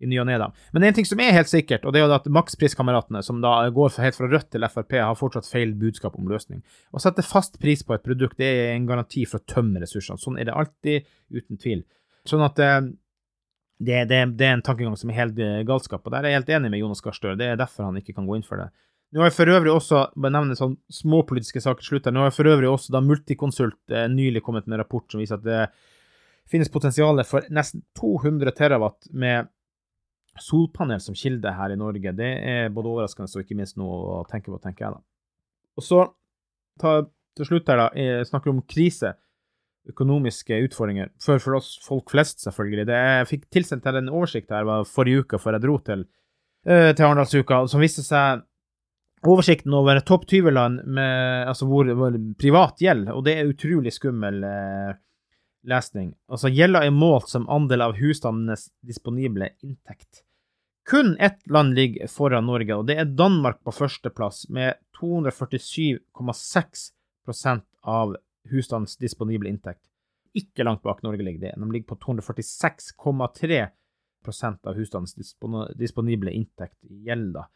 i 0.00 0.08
ny 0.08 0.18
og 0.22 0.28
ne. 0.28 0.48
Men 0.72 0.86
en 0.86 0.96
ting 0.96 1.06
som 1.08 1.20
er 1.20 1.34
helt 1.36 1.50
sikkert, 1.50 1.84
og 1.84 1.92
det 1.92 2.00
er 2.00 2.06
jo 2.06 2.16
at 2.16 2.28
makspriskameratene, 2.32 3.22
som 3.24 3.42
da 3.44 3.52
går 3.74 3.98
helt 4.00 4.16
fra 4.16 4.30
Rødt 4.30 4.50
til 4.54 4.66
Frp, 4.72 4.96
har 4.96 5.18
fortsatt 5.18 5.48
feil 5.50 5.74
budskap 5.78 6.16
om 6.18 6.30
løsning. 6.30 6.62
Å 6.92 7.02
sette 7.02 7.24
fast 7.26 7.60
pris 7.60 7.84
på 7.84 7.96
et 7.96 8.06
produkt 8.06 8.40
det 8.40 8.48
er 8.48 8.74
en 8.74 8.88
garanti 8.88 9.26
for 9.28 9.42
å 9.42 9.48
tømme 9.50 9.82
ressursene. 9.82 10.20
Sånn 10.20 10.40
er 10.40 10.48
det 10.48 10.56
alltid, 10.56 11.08
uten 11.36 11.60
tvil. 11.60 11.84
Sånn 12.28 12.44
at 12.44 12.60
eh, 12.64 12.80
det, 13.80 14.04
det, 14.10 14.22
det, 14.40 14.46
er 14.46 14.56
en 14.58 14.64
tankegang 14.64 14.96
som 15.00 15.12
er 15.12 15.20
helt 15.20 15.40
eh, 15.40 15.60
galskap, 15.68 16.04
og 16.04 16.14
der 16.14 16.24
er 16.24 16.34
jeg 16.34 16.42
helt 16.42 16.54
enig 16.58 16.72
med 16.72 16.82
Jonas 16.82 17.04
Gahr 17.04 17.16
Støre. 17.16 17.38
Det 17.40 17.52
er 17.52 17.60
derfor 17.60 17.88
han 17.88 18.00
ikke 18.00 18.16
kan 18.16 18.28
gå 18.28 18.40
inn 18.40 18.46
for 18.46 18.60
det. 18.60 18.70
Nå 19.10 19.24
har 19.24 19.30
jeg 19.30 19.40
for 19.40 19.50
øvrig 19.50 19.72
også, 19.74 20.00
bare 20.22 20.36
nevne 20.36 20.56
sånn 20.58 20.76
småpolitiske 20.94 21.62
saker 21.64 21.82
til 21.82 21.96
slutt 21.96 22.04
her, 22.06 22.14
nå 22.14 22.22
har 22.22 22.28
jeg 22.30 22.36
for 22.36 22.50
øvrig 22.52 22.68
også 22.70 22.92
da 22.94 23.00
Multiconsult 23.02 23.94
eh, 23.96 24.06
nylig 24.12 24.44
kommet 24.46 24.68
med 24.68 24.76
en 24.76 24.84
rapport 24.84 25.06
som 25.10 25.22
viser 25.22 25.40
at 25.40 25.46
det 25.46 25.64
finnes 26.50 26.70
potensial 26.70 27.18
for 27.26 27.46
nesten 27.54 27.82
200 27.98 28.54
terawatt 28.58 29.10
med 29.10 29.50
solpanel 30.44 31.00
som 31.02 31.16
kilde 31.18 31.52
her 31.56 31.72
i 31.74 31.78
Norge, 31.78 32.12
det 32.16 32.30
er 32.52 32.74
både 32.74 32.92
overraskende 32.92 33.30
og 33.30 33.44
ikke 33.44 33.58
minst 33.58 33.78
noe 33.80 34.20
å 34.20 34.20
tenke 34.28 34.52
på, 34.52 34.60
tenker 34.62 34.86
jeg 34.86 34.96
da. 34.96 35.02
Og 35.78 35.86
så 35.86 36.04
ta, 36.80 36.94
til 37.38 37.48
slutt 37.48 37.70
her, 37.70 37.84
da, 37.84 37.88
jeg 37.96 38.28
snakker 38.30 38.52
om 38.52 38.62
krise, 38.68 39.14
økonomiske 39.90 40.58
utfordringer, 40.66 41.10
for, 41.22 41.40
for 41.42 41.56
oss 41.58 41.72
folk 41.82 42.12
flest, 42.12 42.42
selvfølgelig. 42.44 42.86
Det 42.90 42.98
jeg 43.00 43.28
fikk 43.30 43.46
tilsendt 43.54 43.86
her 43.88 43.98
en 44.00 44.12
oversikt 44.12 44.52
her 44.52 44.68
var 44.68 44.88
forrige 44.88 45.24
uke, 45.24 45.40
før 45.40 45.56
jeg 45.56 45.64
dro 45.64 45.78
til, 45.86 46.04
uh, 46.68 46.90
til 46.92 47.06
Arendalsuka, 47.06 47.64
som 47.70 47.82
viste 47.82 48.04
seg 48.06 48.44
oversikten 49.26 49.74
over 49.76 50.00
topp 50.06 50.24
20-land 50.30 50.84
med 50.88 51.48
altså 51.50 51.68
hvor, 51.68 51.88
hvor, 51.96 52.16
privat 52.40 52.80
gjeld, 52.80 53.10
og 53.12 53.24
det 53.26 53.36
er 53.36 53.50
utrolig 53.50 53.92
skummel 53.92 54.40
eh, 54.48 54.94
lesning. 55.68 56.14
Altså, 56.30 56.48
gjelda 56.48 56.84
er 56.86 56.94
målt 56.94 57.28
som 57.28 57.48
andel 57.52 57.84
av 57.84 57.98
husstandenes 58.00 58.70
disponible 58.86 59.52
inntekt. 59.66 60.22
Kun 60.90 61.16
ett 61.20 61.50
land 61.50 61.74
ligger 61.74 62.06
foran 62.10 62.46
Norge, 62.46 62.74
og 62.74 62.86
det 62.88 62.96
er 62.98 63.10
Danmark 63.14 63.60
på 63.62 63.70
førsteplass, 63.70 64.48
med 64.50 64.74
247,6 64.98 67.60
av 67.82 68.16
husstandens 68.50 68.96
disponible 68.98 69.48
inntekt. 69.52 69.84
Ikke 70.34 70.64
langt 70.66 70.82
bak 70.82 71.04
Norge 71.06 71.22
ligger 71.22 71.40
det. 71.44 71.52
De 71.62 71.68
ligger 71.70 71.92
på 71.92 71.98
246,3 72.08 73.60
av 74.66 74.74
husstandens 74.74 75.14
disponible 75.78 76.34
inntekt 76.34 76.82
i 76.90 77.04
gjelda. 77.06 77.46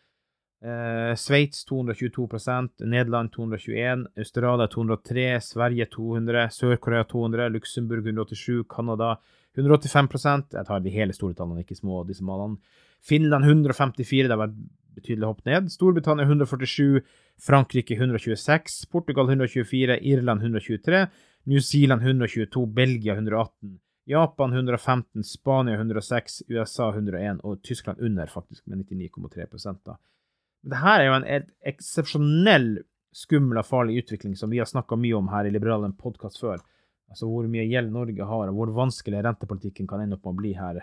Eh, 0.65 1.13
Sveits 1.19 1.67
222% 1.67 2.87
Nederland 2.87 3.33
221 3.35 4.07
Australia 4.17 4.71
203 4.71 5.41
Sverige 5.41 5.87
200 5.91 6.51
Sør-Korea 6.51 7.05
200 7.05 7.49
Luxembourg 7.49 8.07
187 8.07 8.65
Canada 8.71 9.19
185% 9.55 10.57
Jeg 10.57 10.67
tar 10.67 10.81
de 10.83 10.93
hele 10.95 11.15
store 11.15 11.37
tallene, 11.39 11.63
ikke 11.63 11.79
små 11.79 12.03
desimalene. 12.09 12.59
Finland 13.05 13.45
154, 13.45 14.29
det 14.29 14.39
var 14.41 14.51
et 14.51 14.59
betydelig 14.97 15.29
hopp 15.29 15.45
ned. 15.47 15.69
Storbritannia 15.73 16.27
147, 16.27 17.03
Frankrike 17.43 17.97
126, 17.99 18.85
Portugal 18.93 19.29
124, 19.29 19.99
Irland 20.01 20.43
123, 20.43 21.07
New 21.51 21.61
Zealand 21.61 22.03
122, 22.03 22.67
Belgia 22.67 23.15
118, 23.15 23.79
Japan 24.07 24.53
115, 24.53 25.25
Spania 25.25 25.77
106, 25.79 26.43
USA 26.49 26.91
101 26.91 27.41
og 27.45 27.63
Tyskland 27.63 28.01
under, 28.01 28.27
faktisk, 28.27 28.67
med 28.67 28.85
99,3 28.87 29.77
da. 29.85 29.97
Det 30.65 30.81
her 30.81 31.01
er 31.01 31.07
jo 31.11 31.17
en 31.19 31.49
eksepsjonell 31.69 32.69
skummel 33.15 33.61
og 33.61 33.69
farlig 33.69 34.03
utvikling 34.03 34.37
som 34.37 34.51
vi 34.51 34.61
har 34.63 34.69
snakka 34.69 34.97
mye 34.99 35.17
om 35.17 35.29
her 35.33 35.47
i 35.47 35.53
Liberalen 35.53 35.93
podkast 35.97 36.41
før. 36.41 36.63
Altså 37.13 37.29
hvor 37.31 37.47
mye 37.51 37.67
gjeld 37.69 37.93
Norge 37.95 38.27
har, 38.27 38.51
og 38.51 38.59
hvor 38.59 38.73
vanskelig 38.75 39.23
rentepolitikken 39.25 39.89
kan 39.91 40.03
ende 40.03 40.19
opp 40.19 40.25
med 40.27 40.35
å 40.35 40.41
bli 40.41 40.53
her 40.59 40.81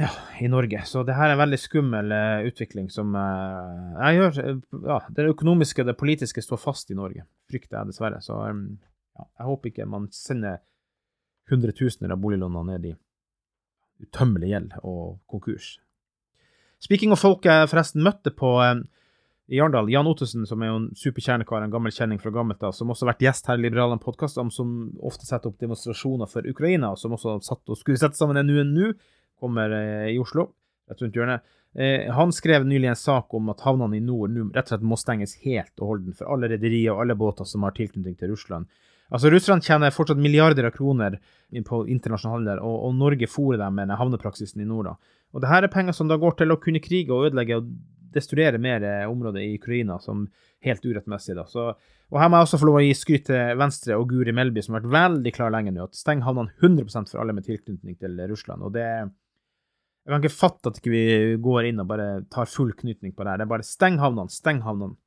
ja, 0.00 0.10
i 0.40 0.48
Norge. 0.48 0.82
Så 0.86 1.04
det 1.06 1.14
her 1.18 1.30
er 1.30 1.36
en 1.36 1.42
veldig 1.42 1.60
skummel 1.60 2.14
uh, 2.14 2.46
utvikling 2.48 2.88
som 2.90 3.14
uh, 3.14 3.94
jeg 4.00 4.18
gjør 4.18 4.40
Ja, 4.88 4.98
det 5.14 5.28
økonomiske 5.34 5.84
og 5.84 5.90
det 5.90 5.98
politiske 6.00 6.42
står 6.42 6.62
fast 6.62 6.90
i 6.90 6.98
Norge, 6.98 7.26
frykter 7.50 7.78
jeg 7.78 7.92
dessverre. 7.92 8.20
Så 8.24 8.38
um, 8.42 8.66
ja, 9.14 9.28
jeg 9.28 9.50
håper 9.50 9.72
ikke 9.72 9.90
man 9.90 10.08
sender 10.14 10.62
hundretusener 11.50 12.14
av 12.14 12.22
boliglånene 12.22 12.72
ned 12.72 12.90
i 12.90 12.94
utømmelig 14.04 14.50
gjeld 14.50 14.76
og 14.82 15.20
konkurs. 15.30 15.74
Speaking 16.82 17.14
of 17.14 17.22
folk 17.22 17.46
jeg 17.46 17.68
forresten 17.70 18.02
møtte 18.04 18.32
på 18.34 18.56
um, 18.60 18.84
i 19.46 19.60
Arendal, 19.60 19.90
Jan 19.92 20.06
Ottesen, 20.08 20.46
som 20.48 20.62
er 20.62 20.70
jo 20.70 20.76
en 20.78 20.86
superkjernekar, 20.96 21.64
en 21.64 21.72
gammel 21.72 21.92
kjenning 21.92 22.20
fra 22.20 22.32
gammelt 22.32 22.62
av, 22.64 22.72
som 22.72 22.88
også 22.88 23.04
har 23.04 23.12
vært 23.12 23.24
gjest 23.26 23.50
her 23.50 23.58
i 23.60 23.64
Liberalen 23.66 24.00
podkast, 24.00 24.40
som 24.56 24.70
ofte 25.04 25.28
setter 25.28 25.50
opp 25.50 25.58
demonstrasjoner 25.60 26.30
for 26.30 26.48
Ukraina, 26.48 26.94
og 26.94 27.00
som 27.00 27.12
også 27.16 27.36
satt 27.44 27.68
og 27.68 27.80
skulle 27.80 28.00
sette 28.00 28.16
sammen 28.16 28.40
en 28.40 28.48
UNU, 28.48 28.94
kommer 29.40 29.74
eh, 29.76 30.14
i 30.14 30.18
Oslo, 30.22 30.48
rett 30.88 31.04
rundt 31.04 31.18
hjørnet. 31.18 31.44
Eh, 31.76 32.08
han 32.14 32.32
skrev 32.32 32.64
nylig 32.64 32.88
en 32.94 32.96
sak 32.96 33.34
om 33.36 33.52
at 33.52 33.66
havnene 33.66 33.98
i 33.98 34.02
nord 34.04 34.32
nå 34.32 34.48
rett 34.54 34.68
og 34.68 34.76
slett 34.76 34.88
må 34.88 34.96
stenges 35.00 35.36
helt 35.44 35.72
og 35.82 35.90
holden 35.90 36.16
for 36.16 36.30
alle 36.32 36.48
rederier 36.54 36.94
og 36.94 37.02
alle 37.04 37.16
båter 37.18 37.48
som 37.48 37.66
har 37.66 37.74
tilknytning 37.76 38.16
til 38.16 38.32
Russland. 38.32 38.70
Altså, 39.12 39.28
Russland 39.28 39.66
tjener 39.66 39.92
fortsatt 39.92 40.20
milliarder 40.22 40.70
av 40.70 40.72
kroner 40.72 41.18
på 41.68 41.82
internasjonal 41.92 42.38
handel, 42.38 42.62
og, 42.64 42.78
og 42.88 42.94
Norge 42.96 43.28
fôrer 43.28 43.60
dem 43.60 43.76
med 43.76 43.92
havnepraksisen 43.92 44.64
i 44.64 44.68
nord. 44.70 44.88
da. 44.88 45.18
Og 45.34 45.42
det 45.42 45.50
her 45.50 45.66
er 45.66 45.72
penger 45.74 45.96
som 45.98 46.08
da 46.08 46.16
går 46.16 46.38
til 46.38 46.54
å 46.54 46.60
kunne 46.62 46.80
krige 46.80 47.12
og 47.12 47.28
ødelegge 47.28 47.58
og 47.60 47.68
destruere 48.14 48.60
mer 48.62 48.82
område 49.08 49.34
områder 49.34 49.40
i 49.40 49.58
Ukraina, 49.58 49.98
som 49.98 50.28
helt 50.64 50.84
urettmessig. 50.84 51.36
da. 51.36 51.46
Så, 51.46 51.74
og 52.10 52.20
her 52.20 52.28
må 52.28 52.38
jeg 52.38 52.48
også 52.48 52.60
få 52.60 52.68
lov 52.68 52.80
å 52.80 52.84
gi 52.84 52.94
skryt 52.94 53.26
til 53.28 53.58
Venstre 53.58 53.98
og 53.98 54.08
Guri 54.10 54.32
Melby, 54.32 54.62
som 54.62 54.74
har 54.74 54.84
vært 54.84 54.94
veldig 54.94 55.34
klar 55.34 55.52
lenge 55.54 55.72
nå, 55.74 55.84
at 55.84 55.98
steng 55.98 56.24
havnene 56.24 56.52
100% 56.60 57.12
for 57.12 57.22
alle 57.22 57.36
med 57.36 57.46
tilknytning 57.46 57.98
til 57.98 58.18
Russland. 58.30 58.62
Og 58.62 58.74
det 58.74 58.88
Jeg 60.04 60.12
kan 60.12 60.20
ikke 60.20 60.36
fatte 60.36 60.68
at 60.68 60.78
ikke 60.78 60.90
vi 60.92 61.04
går 61.40 61.70
inn 61.70 61.80
og 61.80 61.86
bare 61.88 62.26
tar 62.28 62.44
full 62.44 62.74
knytning 62.76 63.14
på 63.16 63.24
det 63.24 63.30
her. 63.30 63.38
Det 63.40 63.46
er 63.46 63.54
bare 63.54 63.64
steng 63.64 63.96
havnene, 63.96 64.28
steng 64.28 64.60
havnene. 64.60 64.98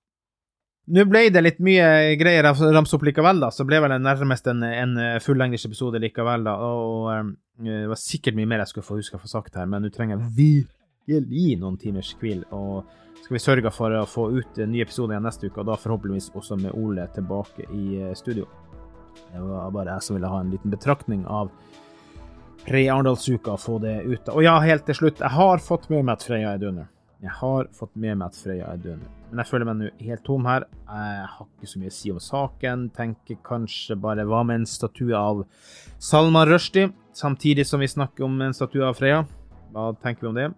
Nå 0.87 1.03
ble 1.05 1.27
det 1.29 1.43
litt 1.43 1.59
mye 1.61 2.15
greier 2.17 2.47
å 2.47 2.71
ramse 2.73 2.95
opp 2.95 3.03
likevel, 3.05 3.41
da. 3.43 3.51
Så 3.51 3.65
ble 3.67 3.81
vel 3.83 3.91
det 3.91 3.99
nærmest 4.01 4.47
en, 4.47 4.63
en 4.63 4.95
fullengdes 5.21 5.67
episode 5.67 5.99
likevel, 6.01 6.47
da. 6.47 6.55
Og 6.63 7.11
og, 7.11 7.35
det 7.67 7.91
var 7.91 7.99
sikkert 8.01 8.37
mye 8.39 8.49
mer 8.49 8.63
jeg 8.63 8.71
skulle 8.71 8.87
få 8.87 8.97
huske 8.97 9.19
å 9.19 9.21
få 9.21 9.29
sagt 9.29 9.59
her, 9.59 9.69
men 9.69 9.85
nå 9.85 9.93
trenger 9.93 10.17
jeg 10.17 10.33
virkelig 11.07 11.57
noen 11.61 11.77
timers 11.81 12.13
hvil. 12.19 12.43
Og 12.55 12.85
skal 13.23 13.37
vi 13.37 13.43
sørge 13.43 13.73
for 13.75 13.95
å 13.95 14.05
få 14.07 14.29
ut 14.37 14.59
en 14.61 14.71
ny 14.71 14.83
episode 14.83 15.15
igjen 15.15 15.25
neste 15.27 15.49
uke, 15.49 15.61
og 15.61 15.69
da 15.71 15.79
forhåpentligvis 15.79 16.31
også 16.37 16.59
med 16.61 16.75
Ole 16.77 17.07
tilbake 17.15 17.67
i 17.71 18.01
eh, 18.01 18.13
studio. 18.17 18.47
Det 19.31 19.41
var 19.41 19.73
bare 19.73 19.97
jeg 19.97 20.07
som 20.07 20.17
ville 20.17 20.29
ha 20.31 20.43
en 20.43 20.53
liten 20.53 20.71
betraktning 20.71 21.25
av 21.25 21.49
pre-Arendalsuka 22.67 23.55
og 23.55 23.63
få 23.63 23.79
det 23.83 23.97
ut. 24.05 24.29
Og 24.35 24.45
ja, 24.45 24.59
helt 24.63 24.85
til 24.87 24.99
slutt, 25.01 25.23
jeg 25.23 25.33
har 25.33 25.63
fått 25.63 25.89
med 25.93 26.05
meg 26.05 26.17
at 26.17 26.27
Freya 26.27 26.53
er 26.53 26.61
døende. 26.61 26.87
Jeg 27.17 27.33
har 27.33 27.65
fått 27.73 27.95
med 27.97 28.19
meg 28.19 28.29
at 28.29 28.37
Frøya 28.37 28.67
er 28.69 28.81
døende. 28.81 29.07
Men 29.31 29.41
jeg 29.41 29.49
føler 29.49 29.65
meg 29.65 29.79
nå 29.79 29.87
helt 30.05 30.23
tom 30.27 30.45
her. 30.45 30.67
Jeg 30.85 31.29
har 31.33 31.47
ikke 31.47 31.69
så 31.71 31.79
mye 31.81 31.89
å 31.89 31.95
si 31.95 32.11
om 32.13 32.19
saken. 32.21 32.83
Tenker 32.93 33.39
kanskje 33.47 33.97
bare 34.03 34.25
hva 34.29 34.43
med 34.45 34.61
en 34.61 34.69
statue 34.69 35.17
av 35.17 35.41
Salman 35.97 36.45
Rushdie, 36.47 36.91
samtidig 37.17 37.65
som 37.65 37.81
vi 37.81 37.89
snakker 37.89 38.27
om 38.27 38.37
en 38.45 38.53
statue 38.53 38.85
av 38.85 38.99
Freya? 38.99 39.23
Hva 39.73 39.89
tenker 40.03 40.27
vi 40.27 40.29
om 40.29 40.37
det? 40.37 40.51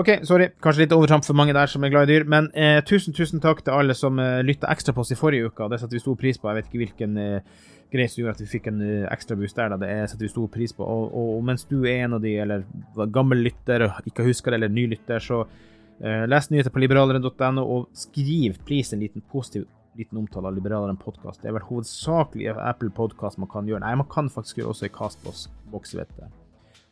OK, 0.00 0.10
sorry. 0.28 0.50
Kanskje 0.64 0.86
litt 0.86 0.94
overtramp 0.96 1.26
for 1.26 1.36
mange 1.36 1.54
der 1.56 1.70
som 1.70 1.84
er 1.84 1.92
glad 1.92 2.08
i 2.08 2.14
dyr. 2.14 2.28
Men 2.30 2.48
eh, 2.56 2.78
tusen, 2.88 3.16
tusen 3.16 3.42
takk 3.42 3.64
til 3.66 3.76
alle 3.76 3.96
som 3.98 4.18
eh, 4.22 4.40
lytta 4.46 4.70
ekstra 4.72 4.94
på 4.96 5.04
oss 5.04 5.12
i 5.12 5.18
forrige 5.18 5.50
uke. 5.50 5.68
Det 5.68 5.80
setter 5.82 5.98
vi 5.98 6.04
stor 6.04 6.16
pris 6.20 6.40
på. 6.40 6.48
Jeg 6.48 6.60
vet 6.60 6.70
ikke 6.70 6.82
hvilken 6.84 7.18
eh, 7.20 7.58
greie 7.90 8.08
som 8.08 8.22
gjorde 8.22 8.38
at 8.38 8.44
vi 8.44 8.52
fikk 8.52 8.68
en 8.70 8.78
uh, 8.84 9.08
ekstra 9.10 9.34
boost 9.36 9.58
der. 9.58 9.72
Da. 9.72 9.80
Det 9.82 10.10
setter 10.12 10.24
vi 10.24 10.30
stor 10.30 10.46
pris 10.54 10.72
på. 10.76 10.86
Og, 10.86 11.08
og, 11.10 11.32
og, 11.36 11.42
mens 11.48 11.66
du 11.66 11.80
er 11.82 12.04
en 12.04 12.14
av 12.20 12.22
de, 12.22 12.36
eller 12.38 12.62
gammel 13.10 13.42
lytter 13.42 13.88
og 13.88 14.06
ikke 14.06 14.28
husker 14.28 14.54
det, 14.54 14.60
eller 14.60 14.72
ny 14.72 14.84
lytter, 14.92 15.18
så 15.24 15.42
Eh, 16.00 16.26
les 16.28 16.50
nyheter 16.50 16.72
på 16.72 16.80
liberaleren.no, 16.80 17.60
og 17.60 17.88
skriv 17.92 18.56
please 18.64 18.96
en 18.96 19.02
liten 19.04 19.24
positiv 19.32 19.66
liten 19.98 20.16
omtale 20.16 20.48
av 20.48 20.54
Liberaleren 20.56 20.96
podkast. 20.96 21.42
Det 21.42 21.50
er 21.50 21.56
vel 21.58 21.66
hovedsakelig 21.66 22.46
Apple 22.54 22.92
Podcast 22.94 23.40
man 23.42 23.50
kan 23.50 23.66
gjøre. 23.68 23.82
Nei, 23.82 23.98
man 23.98 24.08
kan 24.08 24.30
faktisk 24.32 24.62
gjøre 24.62 24.72
også 24.72 24.86
i 24.86 24.92
Castbox. 24.94 25.48
vet 25.98 26.14
det. 26.16 26.30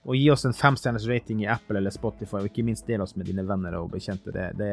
Og 0.09 0.16
gi 0.16 0.29
oss 0.33 0.47
en 0.49 0.57
femstjerners 0.57 1.07
rating 1.09 1.42
i 1.44 1.51
Apple 1.53 1.79
eller 1.81 1.92
Spotify, 1.92 2.40
og 2.40 2.49
ikke 2.49 2.64
minst 2.64 2.87
del 2.88 3.05
oss 3.05 3.12
med 3.16 3.29
dine 3.29 3.44
venner 3.44 3.77
og 3.77 3.90
bekjente. 3.92 4.33
Det, 4.33 4.47
det, 4.57 4.71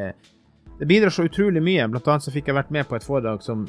det 0.80 0.88
bidrar 0.88 1.12
så 1.12 1.26
utrolig 1.28 1.64
mye. 1.64 1.90
Blant 1.92 2.08
annet 2.08 2.28
så 2.28 2.32
fikk 2.32 2.52
jeg 2.52 2.58
vært 2.58 2.72
med 2.72 2.88
på 2.88 2.96
et 2.96 3.04
foredrag 3.04 3.44
som 3.44 3.66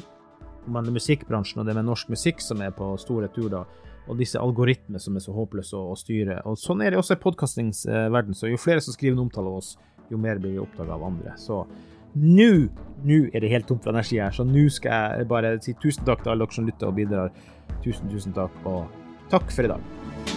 om 0.67 0.79
musikkbransjen 0.91 1.61
og 1.61 1.67
det 1.67 1.75
med 1.75 1.87
norsk 1.87 2.09
musikk 2.11 2.41
som 2.43 2.63
er 2.63 2.73
på 2.75 2.89
store 2.99 3.29
tur, 3.35 3.49
da. 3.51 3.65
Og 4.07 4.15
disse 4.19 4.39
algoritmene 4.39 4.99
som 5.03 5.19
er 5.19 5.23
så 5.23 5.35
håpløse 5.35 5.75
å, 5.75 5.91
å 5.91 5.99
styre. 5.99 6.39
Og 6.47 6.55
sånn 6.59 6.83
er 6.83 6.93
det 6.95 7.01
også 7.01 7.17
i 7.17 7.21
podkastingsverden. 7.23 8.35
Så 8.35 8.47
jo 8.47 8.59
flere 8.59 8.83
som 8.83 8.95
skriver 8.95 9.17
en 9.17 9.25
omtale 9.25 9.51
av 9.51 9.59
oss, 9.59 9.73
jo 10.07 10.19
mer 10.19 10.39
blir 10.39 10.55
vi 10.55 10.63
oppdaga 10.63 10.95
av 10.95 11.03
andre. 11.03 11.35
Så 11.39 11.65
nå 12.15 12.51
nå 13.05 13.19
er 13.33 13.43
det 13.43 13.51
helt 13.51 13.67
tomt 13.69 13.83
for 13.83 13.93
energi 13.93 14.17
her, 14.21 14.33
så 14.33 14.45
nå 14.47 14.63
skal 14.73 15.19
jeg 15.19 15.29
bare 15.29 15.53
si 15.61 15.75
tusen 15.81 16.07
takk 16.07 16.23
til 16.23 16.33
alle 16.33 16.47
dere 16.47 16.57
som 16.57 16.67
lytter 16.69 16.89
og 16.89 16.97
bidrar. 16.97 17.31
Tusen, 17.83 18.09
tusen 18.09 18.35
takk, 18.35 18.57
og 18.65 18.87
takk 19.31 19.51
for 19.53 19.67
i 19.67 19.73
dag. 19.75 20.36